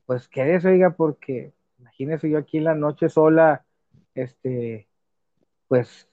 [0.05, 3.65] pues quédese, oiga, porque imagínese yo aquí en la noche sola,
[4.15, 4.89] este,
[5.67, 6.09] pues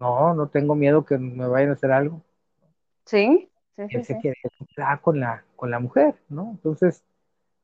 [0.00, 2.24] no, no tengo miedo que me vayan a hacer algo.
[3.06, 4.18] Sí, sí, Él sí, se sí.
[4.18, 4.34] quedó
[5.02, 6.50] con la, con la mujer, ¿no?
[6.52, 7.04] Entonces,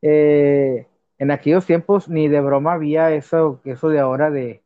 [0.03, 0.87] eh,
[1.19, 4.63] en aquellos tiempos ni de broma había eso, eso de ahora de,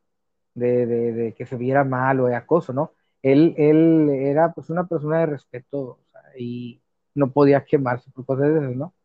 [0.55, 2.93] de, de, de que se viera mal o de acoso, ¿no?
[3.23, 6.81] Él, él era pues una persona de respeto o sea, y
[7.19, 8.95] no podía quemarse por cosas de esas, ¿no?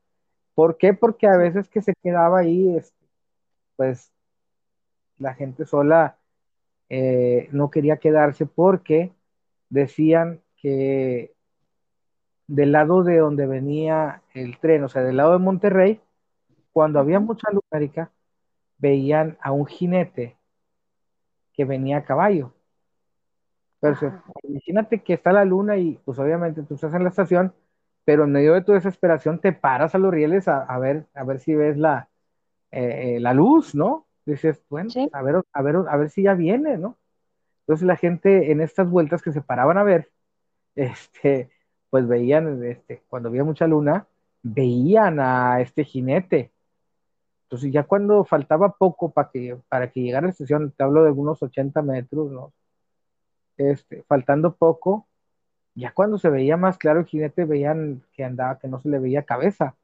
[0.55, 0.94] ¿Por qué?
[0.94, 3.07] Porque a veces que se quedaba ahí, este,
[3.77, 4.12] pues
[5.18, 6.18] la gente sola
[6.88, 9.12] eh, no quería quedarse porque
[9.70, 11.35] decían que
[12.46, 16.00] del lado de donde venía el tren, o sea, del lado de Monterrey,
[16.72, 17.62] cuando había mucha luz,
[18.79, 20.37] veían a un jinete
[21.55, 22.53] que venía a caballo.
[23.81, 24.12] Pero se-
[24.44, 27.55] imagínate que está la luna y pues obviamente tú estás en la estación,
[28.04, 31.24] pero en medio de tu desesperación te paras a los rieles a, a ver, a
[31.24, 32.08] ver si ves la,
[32.72, 34.06] eh, eh, la luz, ¿no?
[34.26, 35.08] Dices, bueno, Sí.
[35.12, 36.98] a ver, a ver, a ver si ya viene, ¿no?
[37.62, 40.10] Entonces la gente en estas vueltas que se paraban a ver,
[40.76, 41.50] este,
[41.90, 44.06] pues veían, este, cuando había mucha luna,
[44.42, 46.52] veían a este jinete.
[47.44, 51.12] Entonces ya cuando faltaba poco para que, para que llegara la estación, te hablo de
[51.12, 52.52] unos 80 metros, ¿no?
[53.56, 55.06] Este, faltando poco,
[55.74, 58.98] ya cuando se veía más claro el jinete, veían que andaba, que no se le
[58.98, 59.76] veía cabeza,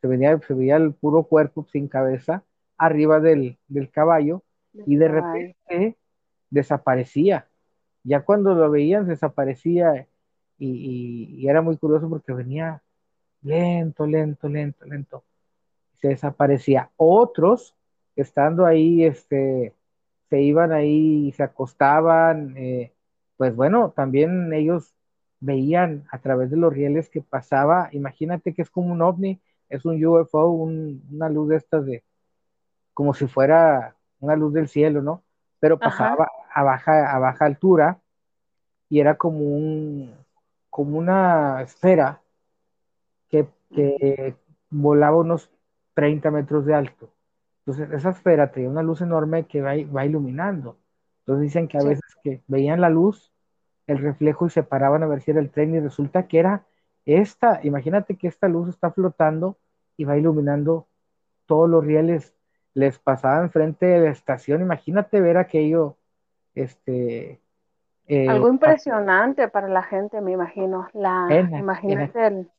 [0.00, 2.44] se veía, se veía el puro cuerpo sin cabeza
[2.78, 4.44] arriba del, del caballo
[4.84, 5.54] y de caballo.
[5.68, 5.98] repente
[6.50, 7.48] desaparecía.
[8.04, 10.08] Ya cuando lo veían desaparecía
[10.58, 10.68] y,
[11.38, 12.82] y- y era muy curioso porque venía,
[13.42, 15.24] lento, lento, lento, lento.
[16.00, 16.90] Se desaparecía.
[16.96, 17.76] Otros,
[18.16, 19.74] estando ahí, este,
[20.30, 22.94] se iban ahí, se acostaban, eh,
[23.36, 24.94] pues bueno, también ellos
[25.40, 29.84] veían a través de los rieles que pasaba, imagínate que es como un ovni, es
[29.84, 32.02] un UFO, una luz de estas de,
[32.94, 35.22] como si fuera una luz del cielo, ¿no?
[35.60, 38.00] Pero pasaba a baja, a baja altura
[38.88, 40.14] y era como un,
[40.70, 42.20] como una esfera
[43.28, 44.34] que, que
[44.70, 45.50] volaba unos
[45.94, 47.10] 30 metros de alto.
[47.60, 50.78] Entonces, esa esfera tenía una luz enorme que va, va iluminando.
[51.20, 53.27] Entonces dicen que a veces que veían la luz,
[53.88, 56.64] el reflejo y se paraban a ver si era el tren y resulta que era
[57.06, 59.56] esta, imagínate que esta luz está flotando
[59.96, 60.86] y va iluminando
[61.46, 62.34] todos los rieles,
[62.74, 65.96] les pasaba enfrente de la estación, imagínate ver aquello,
[66.54, 67.40] este...
[68.06, 71.26] Eh, Algo impresionante para la gente, me imagino, la,
[71.58, 72.50] imagínate el...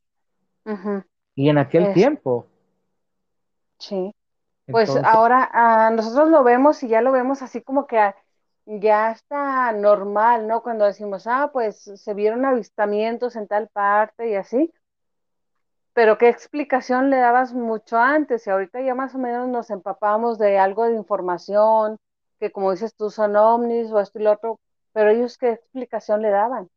[1.35, 2.47] Y en aquel tiempo.
[3.77, 4.13] Sí.
[4.67, 8.13] Pues ahora ah, nosotros lo vemos y ya lo vemos así como que
[8.77, 10.61] ya está normal, ¿no?
[10.61, 14.71] Cuando decimos, ah, pues se vieron avistamientos en tal parte y así.
[15.93, 18.45] Pero ¿qué explicación le dabas mucho antes?
[18.45, 21.97] Y ahorita ya más o menos nos empapamos de algo de información,
[22.39, 24.59] que como dices tú son ovnis o esto y lo otro,
[24.93, 26.69] pero ellos qué explicación le daban?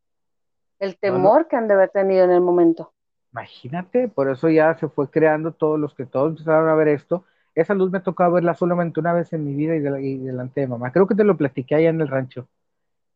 [0.78, 2.94] El temor que han de haber tenido en el momento.
[3.32, 7.24] Imagínate, por eso ya se fue creando todos los que todos empezaron a ver esto
[7.54, 10.92] esa luz me tocó verla solamente una vez en mi vida y, delante de mamá.
[10.92, 12.48] Creo que te lo platiqué allá en el rancho.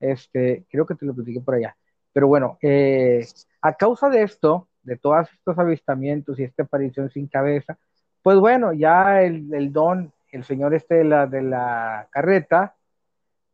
[0.01, 1.77] Este, creo que te lo platiqué por allá.
[2.13, 3.27] Pero bueno, eh,
[3.61, 7.79] a causa de esto, de todos estos avistamientos y esta aparición sin cabeza,
[8.23, 12.75] pues bueno, ya el, don, el señor este de la, de la carreta,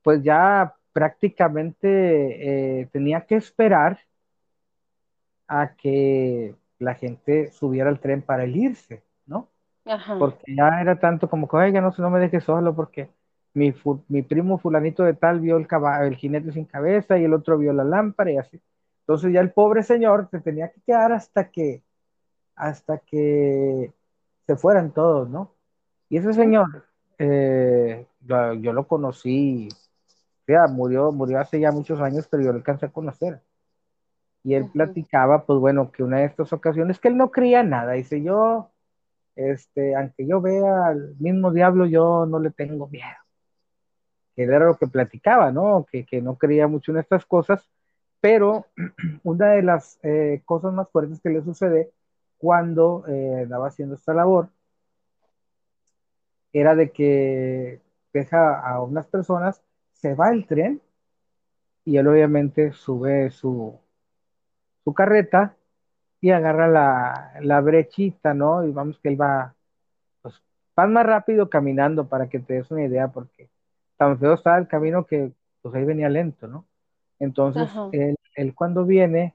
[0.03, 4.01] pues ya prácticamente eh, tenía que esperar
[5.49, 9.49] a que la gente subiera al tren para el irse, ¿no?
[10.19, 13.11] Porque ya era tanto como que, oiga, no, no me deje solo porque
[13.55, 13.75] mi,
[14.09, 17.59] mi primo fulanito de tal vio el, caballo, el jinete sin cabeza y el otro
[17.59, 18.61] vio la lámpara y así.
[19.01, 21.83] Entonces ya el pobre señor se tenía que quedar hasta que,
[22.55, 23.93] hasta que
[24.47, 25.53] se fueran todos, ¿no?
[26.09, 26.85] Y ese señor,
[27.19, 29.69] eh, yo, lo conocí,
[30.47, 33.41] ya murió, murió hace ya muchos años, pero yo lo alcancé a conocer.
[34.45, 37.93] Y él platicaba, pues bueno, que una de estas ocasiones que él no creía nada.
[37.93, 38.72] Dice, yo
[39.37, 43.07] este, aunque yo vea al mismo diablo, yo no le tengo miedo.
[44.35, 45.87] Que era lo que platicaba, ¿no?
[45.91, 47.69] Que, no creía mucho en estas cosas,
[48.21, 48.67] pero
[49.25, 51.93] una de las eh, cosas más fuertes que le sucede
[52.39, 54.49] cuando eh, andaba haciendo esta labor
[56.53, 57.81] era de que
[58.13, 60.83] deja a unas personas, se va el tren
[61.85, 63.79] y él obviamente sube su,
[64.85, 65.57] su carreta
[66.23, 66.69] y agarra
[67.41, 68.65] la, brechita, ¿no?
[68.65, 69.57] Y vamos que él va,
[70.23, 70.41] pues,
[70.79, 73.51] va más rápido caminando para que te des una idea, porque
[73.97, 76.65] tan feo estaba el camino que, pues ahí venía lento, ¿no?
[77.19, 77.69] Entonces,
[78.37, 79.35] él, cuando viene,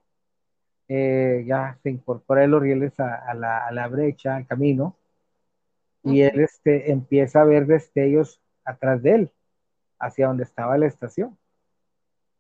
[0.88, 4.96] eh, ya se incorpora los rieles a, la, brecha, al camino,
[6.04, 9.32] y él este, empieza a ver destellos atrás de él,
[10.00, 11.38] hacia donde estaba la estación.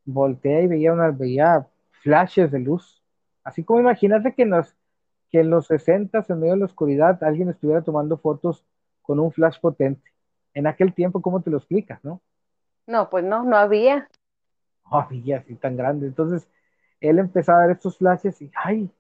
[0.06, 1.68] Voltea y veía, una, veía
[2.02, 2.97] flashes de luz
[3.48, 4.76] Así como imagínate que, nos,
[5.32, 8.66] que en los 60, en medio de la oscuridad, alguien estuviera tomando fotos
[9.02, 10.12] con un flash potente.
[10.54, 12.20] En aquel tiempo, ¿cómo te lo explicas, no?
[12.88, 14.10] No, pues no, no había.
[14.92, 16.08] No había así tan grande.
[16.08, 16.46] Entonces,
[17.00, 18.92] él empezaba a ver estos flashes y, ay,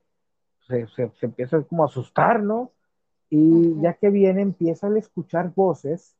[0.65, 0.87] se,
[1.23, 2.71] empieza como a asustar, ¿no?
[3.29, 6.15] Y ya que viene, empieza a escuchar voces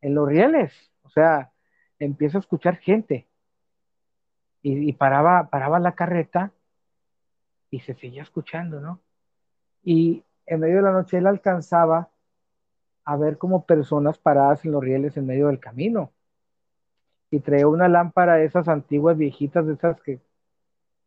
[0.00, 0.72] en los rieles.
[1.04, 1.52] O sea,
[2.00, 3.28] empieza a escuchar gente.
[4.60, 6.50] Y, y paraba, paraba la carreta
[7.72, 9.00] y se seguía escuchando, ¿no?
[9.82, 12.10] Y en medio de la noche él alcanzaba
[13.04, 16.12] a ver como personas paradas en los rieles en medio del camino.
[17.30, 20.20] Y traía una lámpara de esas antiguas viejitas, de esas que,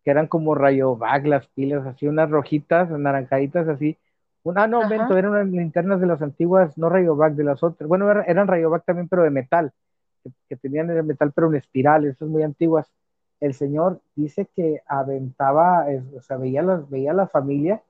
[0.04, 3.98] eran como rayo bag, las pilas, así, unas rojitas, anaranjaditas, así.
[4.44, 7.88] Una, no, eran unas linternas de las antiguas, no rayo bag, de las otras.
[7.88, 9.72] Bueno, eran rayo bag también, pero de metal,
[10.24, 12.92] que, que tenían el metal, pero en espiral, esas muy antiguas
[13.40, 17.84] el Señor dice que aventaba, o sea, veía, las, veía la familia,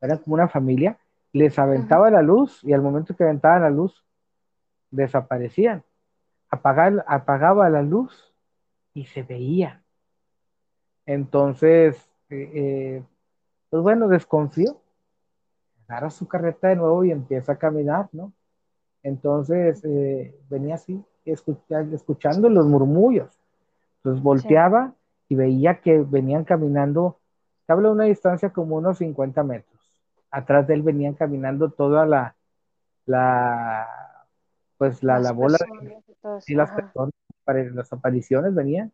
[0.00, 0.98] era como una familia,
[1.32, 4.04] les aventaba la luz y al momento que aventaban la luz,
[4.90, 5.82] desaparecían.
[6.50, 8.34] apagaba la luz
[8.92, 9.82] y se veía.
[11.06, 11.96] Entonces,
[12.28, 13.04] eh, eh,
[13.70, 14.78] pues bueno, desconfío.
[15.88, 18.32] Agarra su carreta de nuevo y empieza a caminar, ¿no?
[19.02, 23.41] Entonces, eh, venía así, escuchando los murmullos
[24.04, 24.94] entonces volteaba
[25.28, 27.20] y veía que venían caminando,
[27.68, 29.72] habla de una distancia como unos 50 metros.
[30.30, 32.36] atrás de él venían caminando toda la,
[33.06, 33.88] la
[34.78, 36.04] pues la, Las la bola personas
[36.46, 36.76] y las Ajá.
[36.76, 37.12] personas,
[37.74, 38.92] las apariciones venían.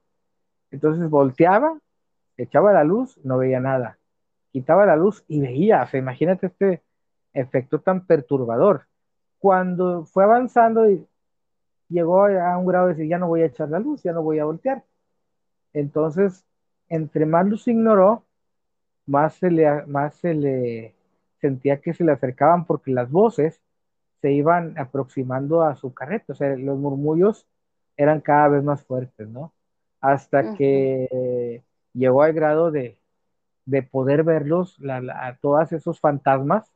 [0.71, 1.79] Entonces volteaba,
[2.37, 3.99] echaba la luz, no veía nada.
[4.53, 5.83] Quitaba la luz y veía.
[5.85, 6.85] O sea, imagínate este
[7.35, 8.87] efecto tan perturbador.
[9.39, 11.07] Cuando fue avanzando y
[11.89, 14.23] llegó a un grado de decir, ya no voy a echar la luz, ya no
[14.23, 14.85] voy a voltear.
[15.73, 16.45] Entonces,
[16.89, 18.25] entre más luz ignoró,
[19.07, 20.95] más se le, más se le
[21.41, 23.63] sentía que se le acercaban porque las voces
[24.21, 27.47] se iban aproximando a su carreta, o sea, los murmullos
[27.97, 29.53] eran cada vez más fuertes, ¿no?
[30.01, 31.63] Hasta que
[31.95, 32.99] llegó al grado de,
[33.67, 36.73] de poder verlos, la, la, a todos esos fantasmas,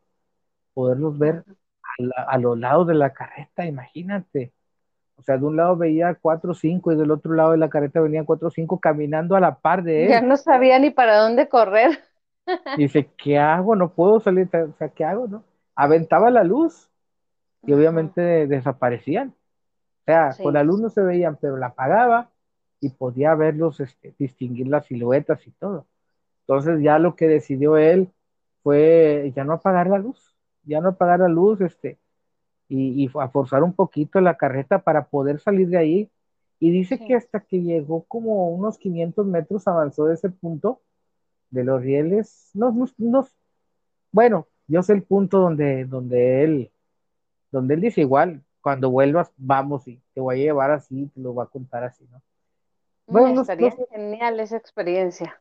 [0.75, 1.45] poderlos ver
[1.83, 4.53] a, la, a, los lados de la carreta, imagínate.
[5.23, 7.71] O sea, de un lado veía cuatro o cinco y del otro lado de la
[7.71, 10.29] carreta venían cuatro o cinco caminando a la par de Ya él.
[10.29, 12.01] no sabía ni para dónde correr.
[12.75, 13.77] Y dice, ¿qué hago?
[13.77, 15.29] No puedo salir, o sea, ¿qué hago?
[15.29, 15.45] No?
[15.77, 16.91] Aventaba la luz
[17.67, 19.31] y obviamente desaparecían.
[19.31, 22.31] O sea, con la luz no se veían, pero la apagaba
[22.81, 25.87] y podía verlos, este, distinguir las siluetas y todo.
[26.43, 28.13] Entonces ya lo que decidió él
[28.63, 31.99] fue ya no apagar la luz, ya no apagar la luz, este,
[32.73, 36.11] y, y a forzar un poquito la carreta para poder salir de ahí.
[36.61, 40.83] Y dice que hasta que llegó como unos 500 metros avanzó de ese punto
[41.51, 43.29] de los rieles, no, no, no
[44.13, 46.73] bueno, yo sé el punto donde, donde él,
[47.53, 51.33] donde él dice igual, cuando vuelvas, vamos y te voy a llevar así, te lo
[51.35, 52.23] voy a contar así, ¿no?
[53.07, 55.41] Mm, Bueno, no, no Estaría genial esa experiencia.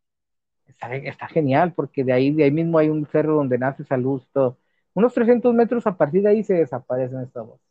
[0.68, 3.98] está, está genial, porque de ahí, de ahí mismo hay un cerro donde nace esa
[3.98, 4.58] luz, todo.
[4.94, 7.66] Unos 300 metros a partir de ahí se desaparecen estas voces.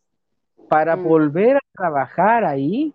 [0.69, 2.95] Para Mm, volver a trabajar ahí,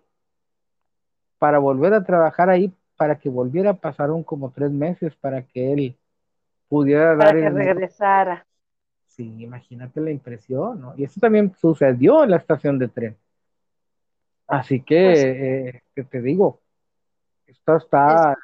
[1.38, 5.96] para volver a trabajar ahí, para que volviera, pasaron como tres meses para que él
[6.68, 7.84] pudiera Para dar que el mejor.
[7.84, 8.46] regresara.
[9.08, 10.94] Sí, imagínate la impresión, ¿no?
[10.96, 13.16] Y eso también sucedió en la estación de tren.
[14.46, 16.60] Así Pues que, eh, que te digo,
[17.46, 18.36] esto es, está,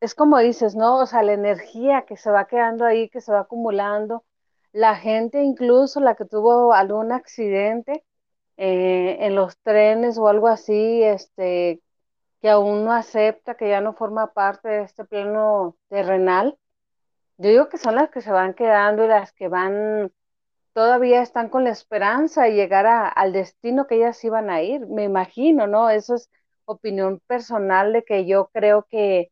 [0.00, 0.98] es como dices, ¿no?
[0.98, 4.24] O sea, la energía que se va quedando ahí, que se va acumulando.
[4.72, 8.04] La gente, incluso la que tuvo algún accidente
[8.58, 11.82] eh, en los trenes o algo así, este,
[12.42, 16.58] que aún no acepta, que ya no forma parte de este plano terrenal.
[17.38, 20.12] Yo digo que son las que se van quedando y las que van,
[20.74, 24.86] todavía están con la esperanza de llegar a- al destino que ellas iban a ir.
[24.88, 25.90] Me imagino, ¿no?
[25.90, 26.30] Eso es
[26.66, 29.30] opinión personal de que yo creo que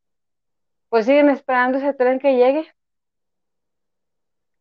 [0.88, 2.66] pues siguen esperando ese tren que llegue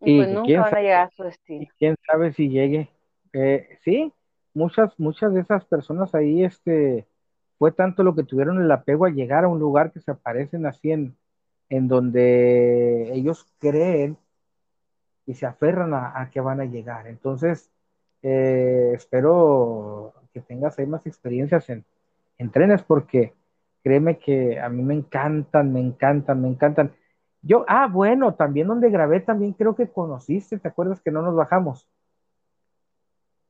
[0.01, 1.23] y pues que nunca quién van a sabe, llegar a su
[1.57, 1.71] y destino.
[1.77, 2.89] quién sabe si llegue.
[3.33, 4.13] Eh, sí,
[4.53, 7.07] muchas, muchas de esas personas ahí, este,
[7.57, 10.65] fue tanto lo que tuvieron el apego a llegar a un lugar que se aparecen
[10.65, 11.15] así en,
[11.69, 14.17] en donde ellos creen
[15.25, 17.07] y se aferran a, a que van a llegar.
[17.07, 17.71] Entonces,
[18.21, 21.85] eh, espero que tengas ahí más experiencias en,
[22.37, 23.33] en trenes porque
[23.83, 26.91] créeme que a mí me encantan, me encantan, me encantan.
[27.45, 31.35] Yo, ah, bueno, también donde grabé también creo que conociste, ¿te acuerdas que no nos
[31.35, 31.87] bajamos?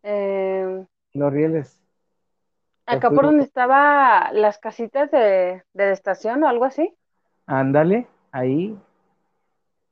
[0.03, 1.81] Eh, Los rieles,
[2.87, 6.95] acá por donde estaba las casitas de, de la estación o algo así.
[7.47, 8.77] ándale, ahí,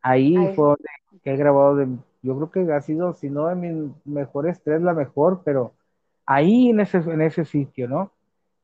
[0.01, 0.89] ahí Ahí, fue donde
[1.24, 1.88] he grabado de,
[2.22, 5.74] yo creo que ha sido, si no de mis mejores tres, la mejor, pero
[6.26, 8.12] ahí en ese, en ese sitio, ¿no?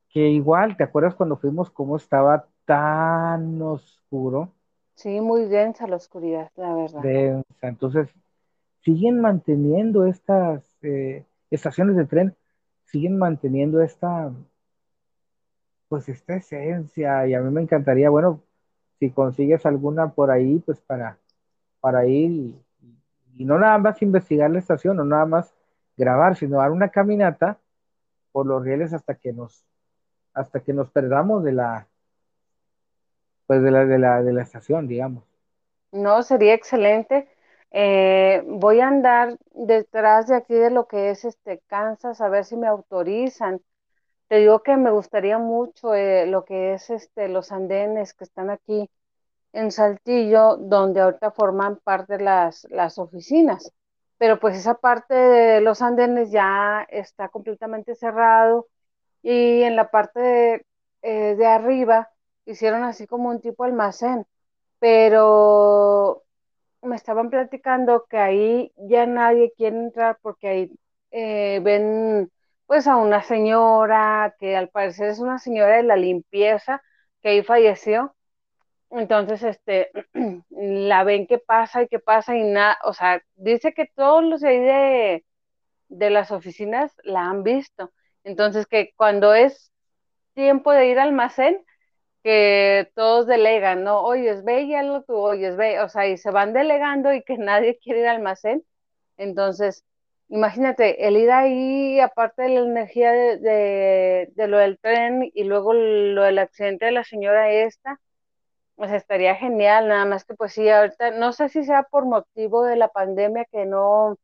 [0.10, 4.54] Que igual, ¿te acuerdas cuando fuimos cómo estaba tan oscuro?
[5.00, 7.02] Sí, muy densa la oscuridad, la verdad.
[7.02, 7.68] densa.
[7.68, 8.10] Entonces,
[8.82, 12.36] siguen manteniendo estas eh, estaciones de tren,
[12.84, 14.32] siguen manteniendo esta,
[15.88, 18.42] pues esta esencia y a mí me encantaría, bueno,
[19.00, 21.18] si consigues alguna por ahí, pues para,
[21.80, 22.56] para ir
[23.38, 25.56] y, no nada más investigar la estación, no nada más
[25.96, 27.58] grabar, sino dar una caminata
[28.34, 29.66] por los rieles hasta que nos,
[30.34, 31.88] hasta que nos perdamos de la,
[33.50, 35.26] pues de la, de la, de la estación, digamos.
[35.92, 37.28] No, sería excelente.
[37.72, 42.46] Eh, voy a andar detrás de aquí de lo que es este Kansas, a ver
[42.46, 43.62] si me autorizan.
[44.28, 48.50] Te digo que me gustaría mucho eh, lo que es este los andenes que están
[48.52, 48.90] aquí
[49.54, 53.74] en Saltillo, donde ahorita forman parte las, las oficinas.
[54.18, 58.68] Pero pues esa parte de los andenes ya está completamente cerrado
[59.24, 60.66] y en la parte de,
[61.04, 62.10] eh, de arriba
[62.52, 64.26] hicieron así como un tipo almacén,
[64.80, 66.24] pero
[66.84, 70.80] me estaban platicando que ahí ya nadie quiere entrar porque ahí
[71.12, 72.32] eh, ven
[72.68, 76.82] pues a una señora que al parecer es una señora de la limpieza
[77.22, 78.16] que ahí falleció
[78.92, 79.92] Entonces, este,
[80.50, 84.42] la ven que pasa y que pasa y nada, o sea, dice que todos los
[84.42, 85.26] de ahí de,
[85.90, 87.92] de las oficinas la han visto.
[88.24, 89.72] Entonces, que cuando es
[90.36, 91.66] tiempo de ir al almacén,
[92.24, 94.02] que todos delegan, ¿no?
[94.04, 94.74] Oyes, ve y
[95.08, 98.18] tú, oyes, ve, o sea, y se van delegando y que nadie quiere ir al
[98.18, 98.64] almacén.
[99.18, 99.86] Entonces,
[100.30, 105.44] imagínate, el ir ahí, aparte de la energía de, de, de, lo del tren y
[105.44, 108.00] luego lo del accidente de la señora esta,
[108.76, 112.64] pues estaría genial, nada más que pues sí, ahorita no sé si sea por motivo
[112.64, 114.18] de la pandemia que no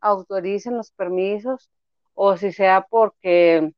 [0.00, 1.70] autoricen los permisos
[2.14, 3.72] o si sea porque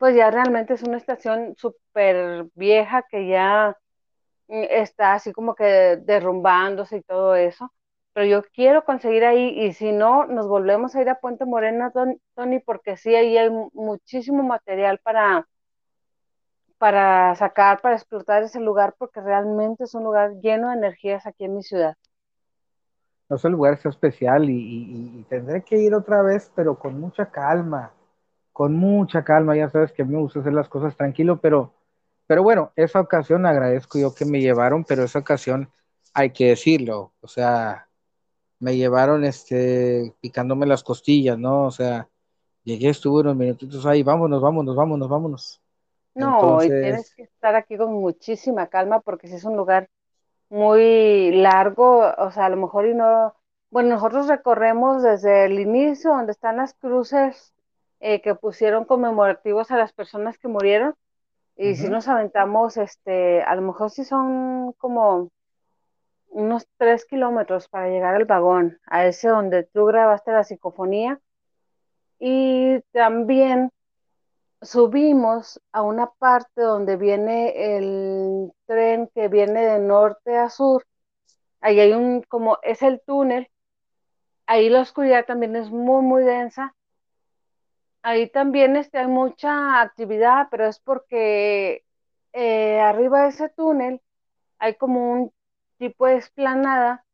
[0.00, 3.76] pues ya realmente es una estación súper vieja que ya
[4.48, 7.70] mm, está así como que derrumbándose y todo eso.
[8.14, 11.92] Pero yo quiero conseguir ahí y si no, nos volvemos a ir a Puente Morena,
[12.34, 15.46] Tony, porque sí, ahí hay muchísimo material para,
[16.78, 21.44] para sacar, para explotar ese lugar, porque realmente es un lugar lleno de energías aquí
[21.44, 21.94] en mi ciudad.
[23.28, 27.92] No, ese lugar es especial y, tendré que ir otra vez, pero con mucha calma
[28.60, 31.72] con mucha calma, ya sabes que a mí me gusta hacer las cosas tranquilo, pero,
[32.26, 35.70] pero bueno, esa ocasión agradezco yo que me llevaron, pero esa ocasión
[36.12, 37.88] hay que decirlo, o sea,
[38.58, 41.64] me llevaron este, picándome las costillas, ¿no?
[41.64, 42.06] O sea,
[42.62, 45.62] llegué, estuve unos minutitos ahí, vámonos, vámonos, vámonos, vámonos.
[46.14, 49.88] No, y tienes que estar aquí con muchísima calma porque si es un lugar
[50.50, 53.34] muy largo, o sea, a lo mejor y no,
[53.70, 57.54] bueno, nosotros recorremos desde el inicio donde están las cruces
[58.00, 60.94] eh, que pusieron conmemorativos a las personas que murieron.
[61.56, 65.30] Y si nos aventamos, este, a lo mejor sí son como
[66.28, 71.20] unos tres kilómetros para llegar al vagón, a ese donde tú grabaste la psicofonía.
[72.18, 73.70] Y también
[74.62, 80.86] subimos a una parte donde viene el tren que viene de norte a sur.
[81.60, 83.50] Ahí hay un, como es el túnel.
[84.46, 86.74] Ahí la oscuridad también es muy, muy densa
[88.02, 91.84] ahí también este, hay mucha actividad, pero es porque
[92.32, 94.00] eh, arriba de ese túnel
[94.58, 95.32] hay como un
[95.78, 97.04] tipo de esplanada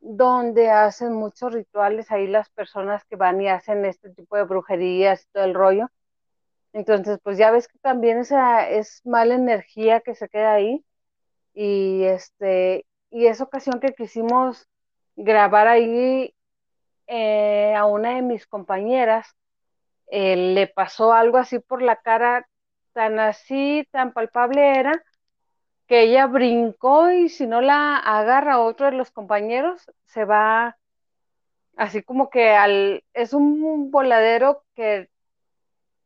[0.00, 5.22] donde hacen muchos rituales ahí las personas que van y hacen este tipo de brujerías
[5.24, 5.90] y todo el rollo.
[6.72, 10.84] Entonces, pues ya ves que también esa es mala energía que se queda ahí.
[11.54, 14.68] Y este, y esa ocasión que quisimos
[15.16, 16.34] grabar ahí
[17.06, 19.34] eh, a una de mis compañeras,
[20.08, 22.46] eh, le pasó algo así por la cara,
[22.92, 25.02] tan así, tan palpable era,
[25.86, 30.76] que ella brincó y si no la agarra otro de los compañeros, se va
[31.76, 35.08] así como que al, es un voladero que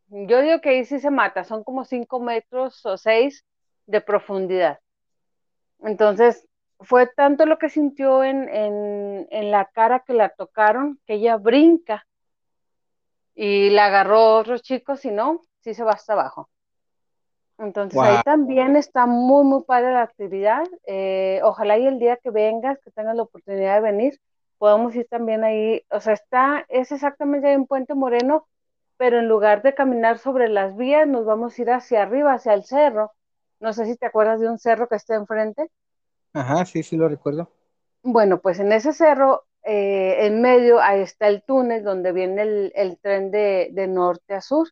[0.09, 3.45] yo digo que ahí sí se mata, son como cinco metros o seis
[3.87, 4.81] de profundidad.
[5.83, 6.47] Entonces,
[6.81, 11.37] fue tanto lo que sintió en, en, en la cara que la tocaron, que ella
[11.37, 12.07] brinca
[13.43, 16.51] y la agarró otro chico, si no, sí se va hasta abajo.
[17.57, 20.65] Entonces ahí también está muy, muy padre la actividad.
[20.87, 24.21] Eh, ojalá y el día que vengas, que tengas la oportunidad de venir,
[24.59, 25.83] podamos ir también ahí.
[25.91, 28.47] O sea, está, es exactamente ahí en Puente Moreno,
[28.99, 32.53] pero en lugar de caminar sobre las vías, nos vamos a ir hacia arriba, hacia
[32.53, 33.11] el cerro.
[33.59, 35.71] No sé si te acuerdas de un cerro que está enfrente.
[36.35, 37.49] Ajá, sí, sí lo recuerdo.
[38.03, 42.99] Bueno, pues en ese cerro eh, en medio ahí está el túnel donde viene el,
[43.01, 44.69] tren de, norte a sur.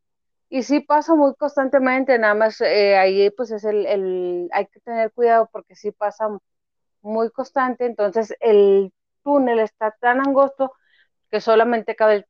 [0.51, 4.81] Y sí pasa muy constantemente, nada más eh, ahí pues es el, el, hay que
[4.81, 6.29] tener cuidado porque sí pasa
[7.03, 10.73] muy constante, entonces el túnel está tan angosto
[11.31, 12.27] que solamente cabe el,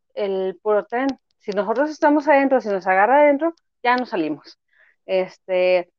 [0.49, 1.09] el puro tren.
[1.39, 4.59] Si nosotros estamos adentro, si nos agarra adentro, ya nos salimos.
[5.07, 5.93] Este,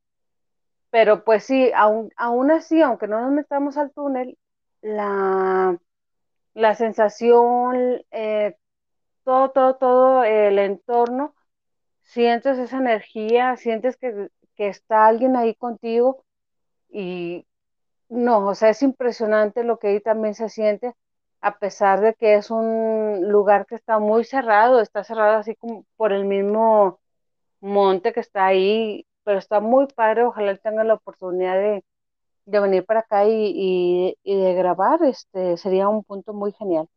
[0.92, 4.38] pero pues sí, aún, aún así, aunque no nos metamos al túnel,
[4.82, 5.78] la,
[6.60, 8.56] la sensación, eh,
[9.24, 11.36] todo, todo, todo el entorno,
[12.04, 16.26] sientes esa energía, sientes que, que, está alguien ahí contigo
[16.90, 17.48] y
[18.10, 20.96] no, o sea, es impresionante lo que ahí también se siente,
[21.42, 25.86] a pesar de que es un lugar que está muy cerrado, está cerrado así como
[25.98, 27.00] por el mismo
[27.62, 31.84] monte que está ahí, pero está muy padre, ojalá tengan la oportunidad de,
[32.50, 36.88] de venir para acá y, y, de grabar, este, sería un punto muy genial.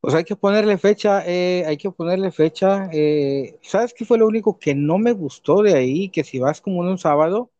[0.00, 2.88] Pues hay que ponerle fecha, eh, hay que ponerle fecha.
[2.92, 6.08] Eh, ¿Sabes qué fue lo único que no me gustó de ahí?
[6.10, 7.50] Que si vas como en un sábado,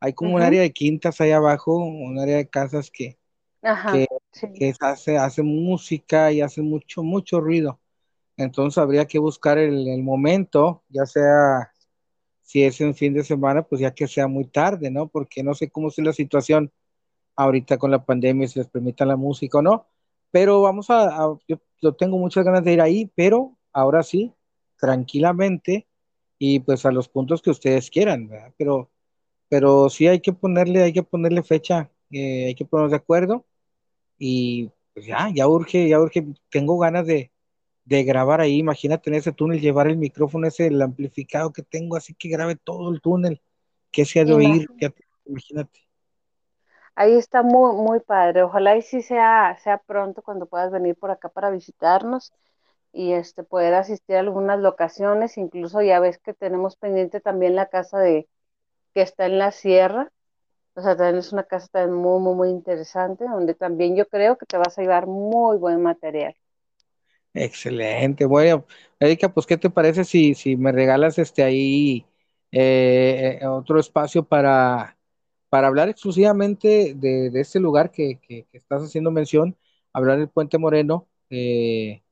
[0.00, 0.36] hay como uh -huh.
[0.36, 3.18] un área de quintas ahí abajo, un área de casas que,
[3.62, 4.48] Ajá, que, sí.
[4.54, 7.80] que hace, hace música y hace mucho, mucho ruido.
[8.36, 11.72] Entonces habría que buscar el, el momento, ya sea
[12.44, 15.08] si es en fin de semana, pues ya que sea muy tarde, ¿no?
[15.08, 16.72] Porque no sé cómo es la situación
[17.36, 19.86] ahorita con la pandemia, si les permita la música o no,
[20.30, 24.32] pero vamos a, yo, tengo muchas ganas de ir ahí, pero ahora sí,
[24.78, 25.86] tranquilamente
[26.38, 28.52] y pues a los puntos que ustedes quieran, ¿verdad?
[28.58, 28.90] Pero,
[29.48, 33.46] pero sí hay que ponerle, hay que ponerle fecha, eh, hay que ponernos de acuerdo
[34.18, 37.32] y pues ya, ya urge, ya urge, tengo ganas de,
[37.84, 41.96] de grabar ahí, imagínate en ese túnel, llevar el micrófono ese, el amplificado que tengo,
[41.96, 43.42] así que grabe todo el túnel,
[43.90, 44.66] que sea de oír,
[45.26, 45.80] imagínate.
[46.96, 48.42] Ahí está muy, muy padre.
[48.42, 52.32] Ojalá y sí sea, sea pronto cuando puedas venir por acá para visitarnos
[52.92, 55.36] y este poder asistir a algunas locaciones.
[55.36, 58.28] Incluso ya ves que tenemos pendiente también la casa de
[58.94, 60.12] que está en la sierra.
[60.74, 64.38] O sea, también es una casa también muy, muy, muy interesante, donde también yo creo
[64.38, 66.36] que te vas a llevar muy buen material.
[67.34, 68.26] Excelente.
[68.26, 68.64] Bueno,
[69.00, 72.06] Erika, pues, ¿qué te parece si, si me regalas este ahí
[72.52, 74.96] eh, eh otro espacio para,
[75.48, 79.56] para hablar exclusivamente de, este lugar que, que, que, estás haciendo mención,
[79.92, 82.02] hablar del Puente Moreno, eh,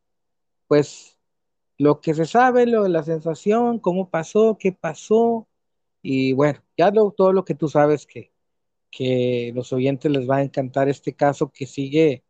[0.69, 1.19] pues
[1.79, 5.49] lo que se sabe, lo de la sensación, cómo pasó, qué pasó,
[6.03, 8.33] y bueno, ya lo, todo lo que tú sabes que,
[8.91, 12.25] que los oyentes les va a encantar este caso que sigue,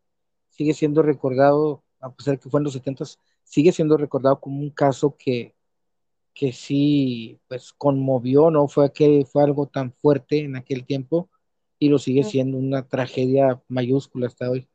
[0.50, 3.04] sigue siendo recordado a pesar de que fue en los 70,
[3.44, 5.54] sigue siendo recordado como un caso que,
[6.34, 8.68] que sí, pues conmovió, ¿no?
[8.68, 11.30] Fue que fue algo tan fuerte en aquel tiempo
[11.78, 14.68] y lo sigue siendo una tragedia mayúscula hasta hoy.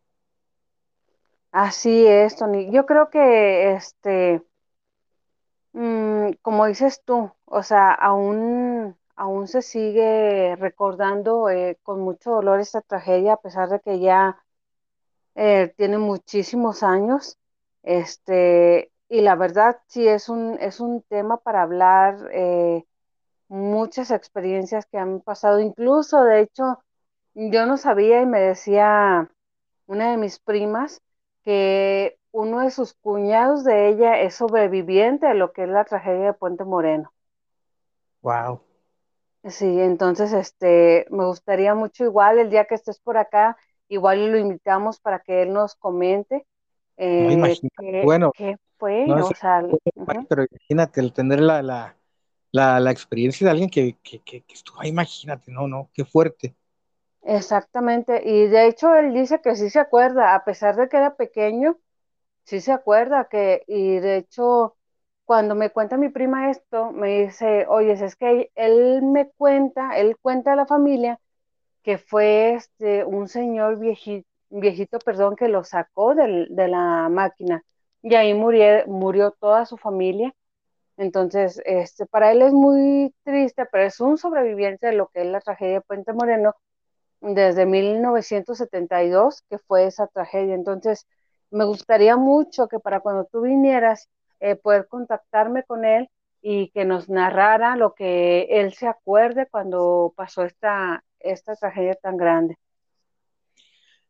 [1.52, 2.72] Así es, Tony.
[2.72, 4.44] Yo creo que, este,
[5.74, 12.60] mmm, como dices tú, o sea, aún, aún se sigue recordando eh, con mucho dolor
[12.60, 14.44] esta tragedia, a pesar de que ya
[15.38, 17.38] eh, tiene muchísimos años,
[17.84, 22.84] este, y la verdad sí es un, es un tema para hablar, eh,
[23.48, 26.80] muchas experiencias que han pasado, incluso de hecho
[27.36, 29.30] yo no sabía y me decía
[29.86, 31.02] una de mis primas
[31.44, 36.26] que uno de sus cuñados de ella es sobreviviente de lo que es la tragedia
[36.28, 37.14] de Puente Moreno.
[38.22, 38.62] Wow.
[39.46, 43.56] Sí, entonces este me gustaría mucho igual el día que estés por acá
[43.90, 46.46] igual lo invitamos para que él nos comente
[46.98, 47.48] eh, no,
[47.80, 50.26] qué, bueno, qué fue, no, o sea, uh -huh.
[50.28, 51.96] pero imagínate el tener la, la,
[52.52, 56.56] la, la experiencia de alguien que, que, que, estuvo ahí, imagínate, no, no, qué fuerte.
[57.22, 61.16] Exactamente, y de hecho él dice que sí se acuerda, a pesar de que era
[61.16, 61.78] pequeño,
[62.46, 64.76] sí se acuerda que, y de hecho,
[65.26, 70.18] cuando me cuenta mi prima esto, me dice, oye, es que él me cuenta, él
[70.20, 71.20] cuenta a la familia
[71.88, 77.64] que fue este, un señor viejito, viejito, perdón, que lo sacó del, de la máquina
[78.02, 80.36] y ahí murió, murió toda su familia.
[80.98, 85.28] Entonces, este, para él es muy triste, pero es un sobreviviente de lo que es
[85.28, 86.56] la tragedia de Puente Moreno
[87.22, 90.56] desde 1972, que fue esa tragedia.
[90.56, 91.08] Entonces,
[91.52, 94.10] me gustaría mucho que para cuando tú vinieras,
[94.42, 96.10] eh, poder contactarme con él
[96.42, 102.18] y que nos narrara lo que él se acuerde cuando pasó esta, esta tragedia tan
[102.18, 102.56] grande.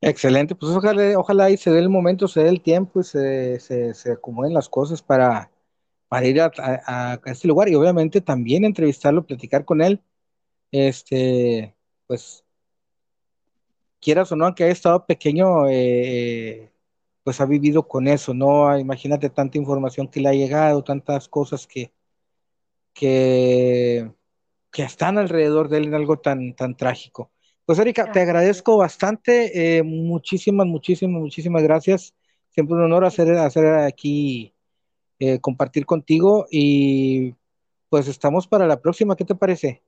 [0.02, 3.60] Excelente, pues ojalá, ojalá y se dé el momento, se dé el tiempo y se,
[3.60, 5.50] se, se acomoden las cosas para,
[6.08, 10.02] para ir a, a, a, este lugar y obviamente también entrevistarlo, platicar con él.
[10.72, 11.76] Este,
[12.08, 12.46] pues,
[14.00, 16.72] quieras o no, aunque haya estado pequeño, eh,
[17.24, 18.78] pues ha vivido con eso, ¿no?
[18.80, 21.92] Imagínate tanta información que le ha llegado, tantas cosas que,
[22.94, 24.12] que,
[24.78, 27.32] que están alrededor de él en algo tan, tan trágico.
[27.66, 32.14] Pues Erika, te agradezco bastante, eh, muchísimas, muchísimas, muchísimas gracias.
[32.52, 34.54] Siempre un honor hacer, hacer aquí,
[35.18, 37.34] eh, compartir contigo y
[37.90, 39.82] pues estamos para la próxima, ¿qué te parece?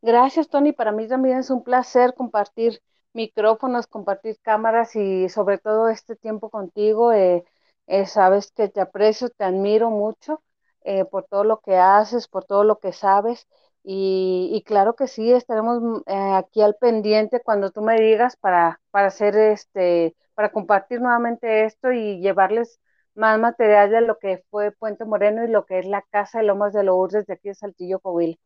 [0.00, 0.70] Gracias, Tony.
[0.70, 2.80] Para mí también es un placer compartir
[3.14, 7.12] micrófonos, compartir cámaras y sobre todo este tiempo contigo.
[7.12, 7.42] Eh,
[7.88, 10.44] eh, sabes que te aprecio, te admiro mucho
[10.84, 13.48] eh, por todo lo que haces, por todo lo que sabes.
[13.84, 18.80] Y, y claro que sí, estaremos eh, aquí al pendiente cuando tú me digas para,
[18.90, 22.80] para hacer este, para compartir nuevamente esto y llevarles
[23.14, 26.44] más material de lo que fue Puente Moreno y lo que es la Casa de
[26.44, 28.36] Lomas de Lourdes de aquí de Saltillo, Coahuila.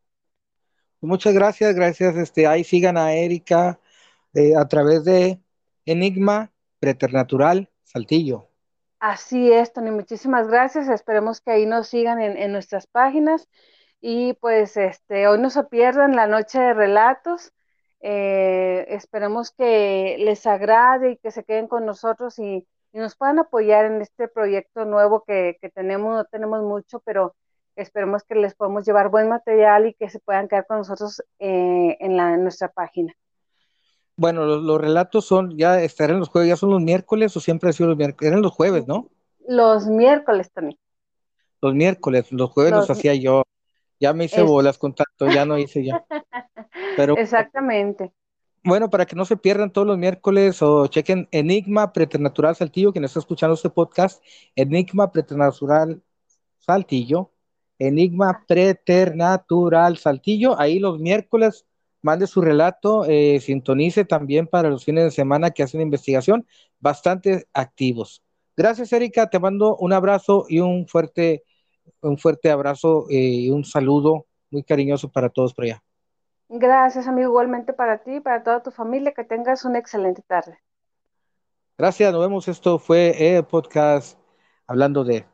[1.00, 2.16] Muchas gracias, gracias.
[2.16, 3.78] Este, ahí sigan a Erika
[4.34, 5.40] eh, a través de
[5.84, 8.48] Enigma Preternatural Saltillo.
[8.98, 10.88] Así es, Tony, muchísimas gracias.
[10.88, 13.48] Esperemos que ahí nos sigan en, en nuestras páginas
[14.08, 17.52] y pues este, hoy no se pierdan la noche de relatos.
[18.00, 23.40] Eh, esperemos que les agrade y que se queden con nosotros y, y nos puedan
[23.40, 27.34] apoyar en este proyecto nuevo que, que, tenemos, no tenemos mucho, pero
[27.74, 31.96] esperemos que les podamos llevar buen material y que se puedan quedar con nosotros eh,
[31.98, 33.12] en, la, en nuestra página.
[34.16, 37.70] Bueno, los, los, relatos son, ya estarán los jueves, ya son los miércoles o siempre
[37.70, 39.10] han sido los miércoles, eran los jueves, ¿no?
[39.48, 40.78] Los miércoles también.
[41.60, 43.42] Los miércoles, los jueves los, los hacía yo.
[44.00, 44.46] Ya me hice es...
[44.46, 46.04] bolas con tanto, ya no hice ya.
[46.96, 48.12] Pero, Exactamente.
[48.64, 53.04] Bueno, para que no se pierdan todos los miércoles o chequen Enigma Preternatural Saltillo, quien
[53.04, 54.20] está escuchando este podcast,
[54.56, 56.02] Enigma Preternatural
[56.58, 57.30] Saltillo,
[57.78, 61.64] Enigma Preternatural Saltillo, ahí los miércoles
[62.02, 66.46] mande su relato, eh, sintonice también para los fines de semana que hacen investigación,
[66.80, 68.22] bastante activos.
[68.56, 71.44] Gracias, Erika, te mando un abrazo y un fuerte,
[72.02, 75.82] un fuerte abrazo eh, y un saludo muy cariñoso para todos por allá.
[76.48, 80.58] Gracias, amigo, igualmente para ti y para toda tu familia, que tengas una excelente tarde.
[81.76, 82.48] Gracias, nos vemos.
[82.48, 84.18] Esto fue el podcast
[84.66, 85.26] hablando de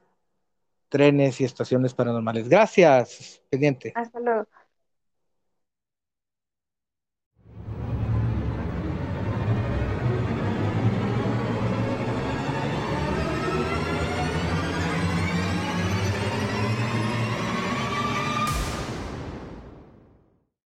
[0.88, 2.48] trenes y estaciones paranormales.
[2.48, 3.92] Gracias, pendiente.
[3.94, 4.46] Hasta luego.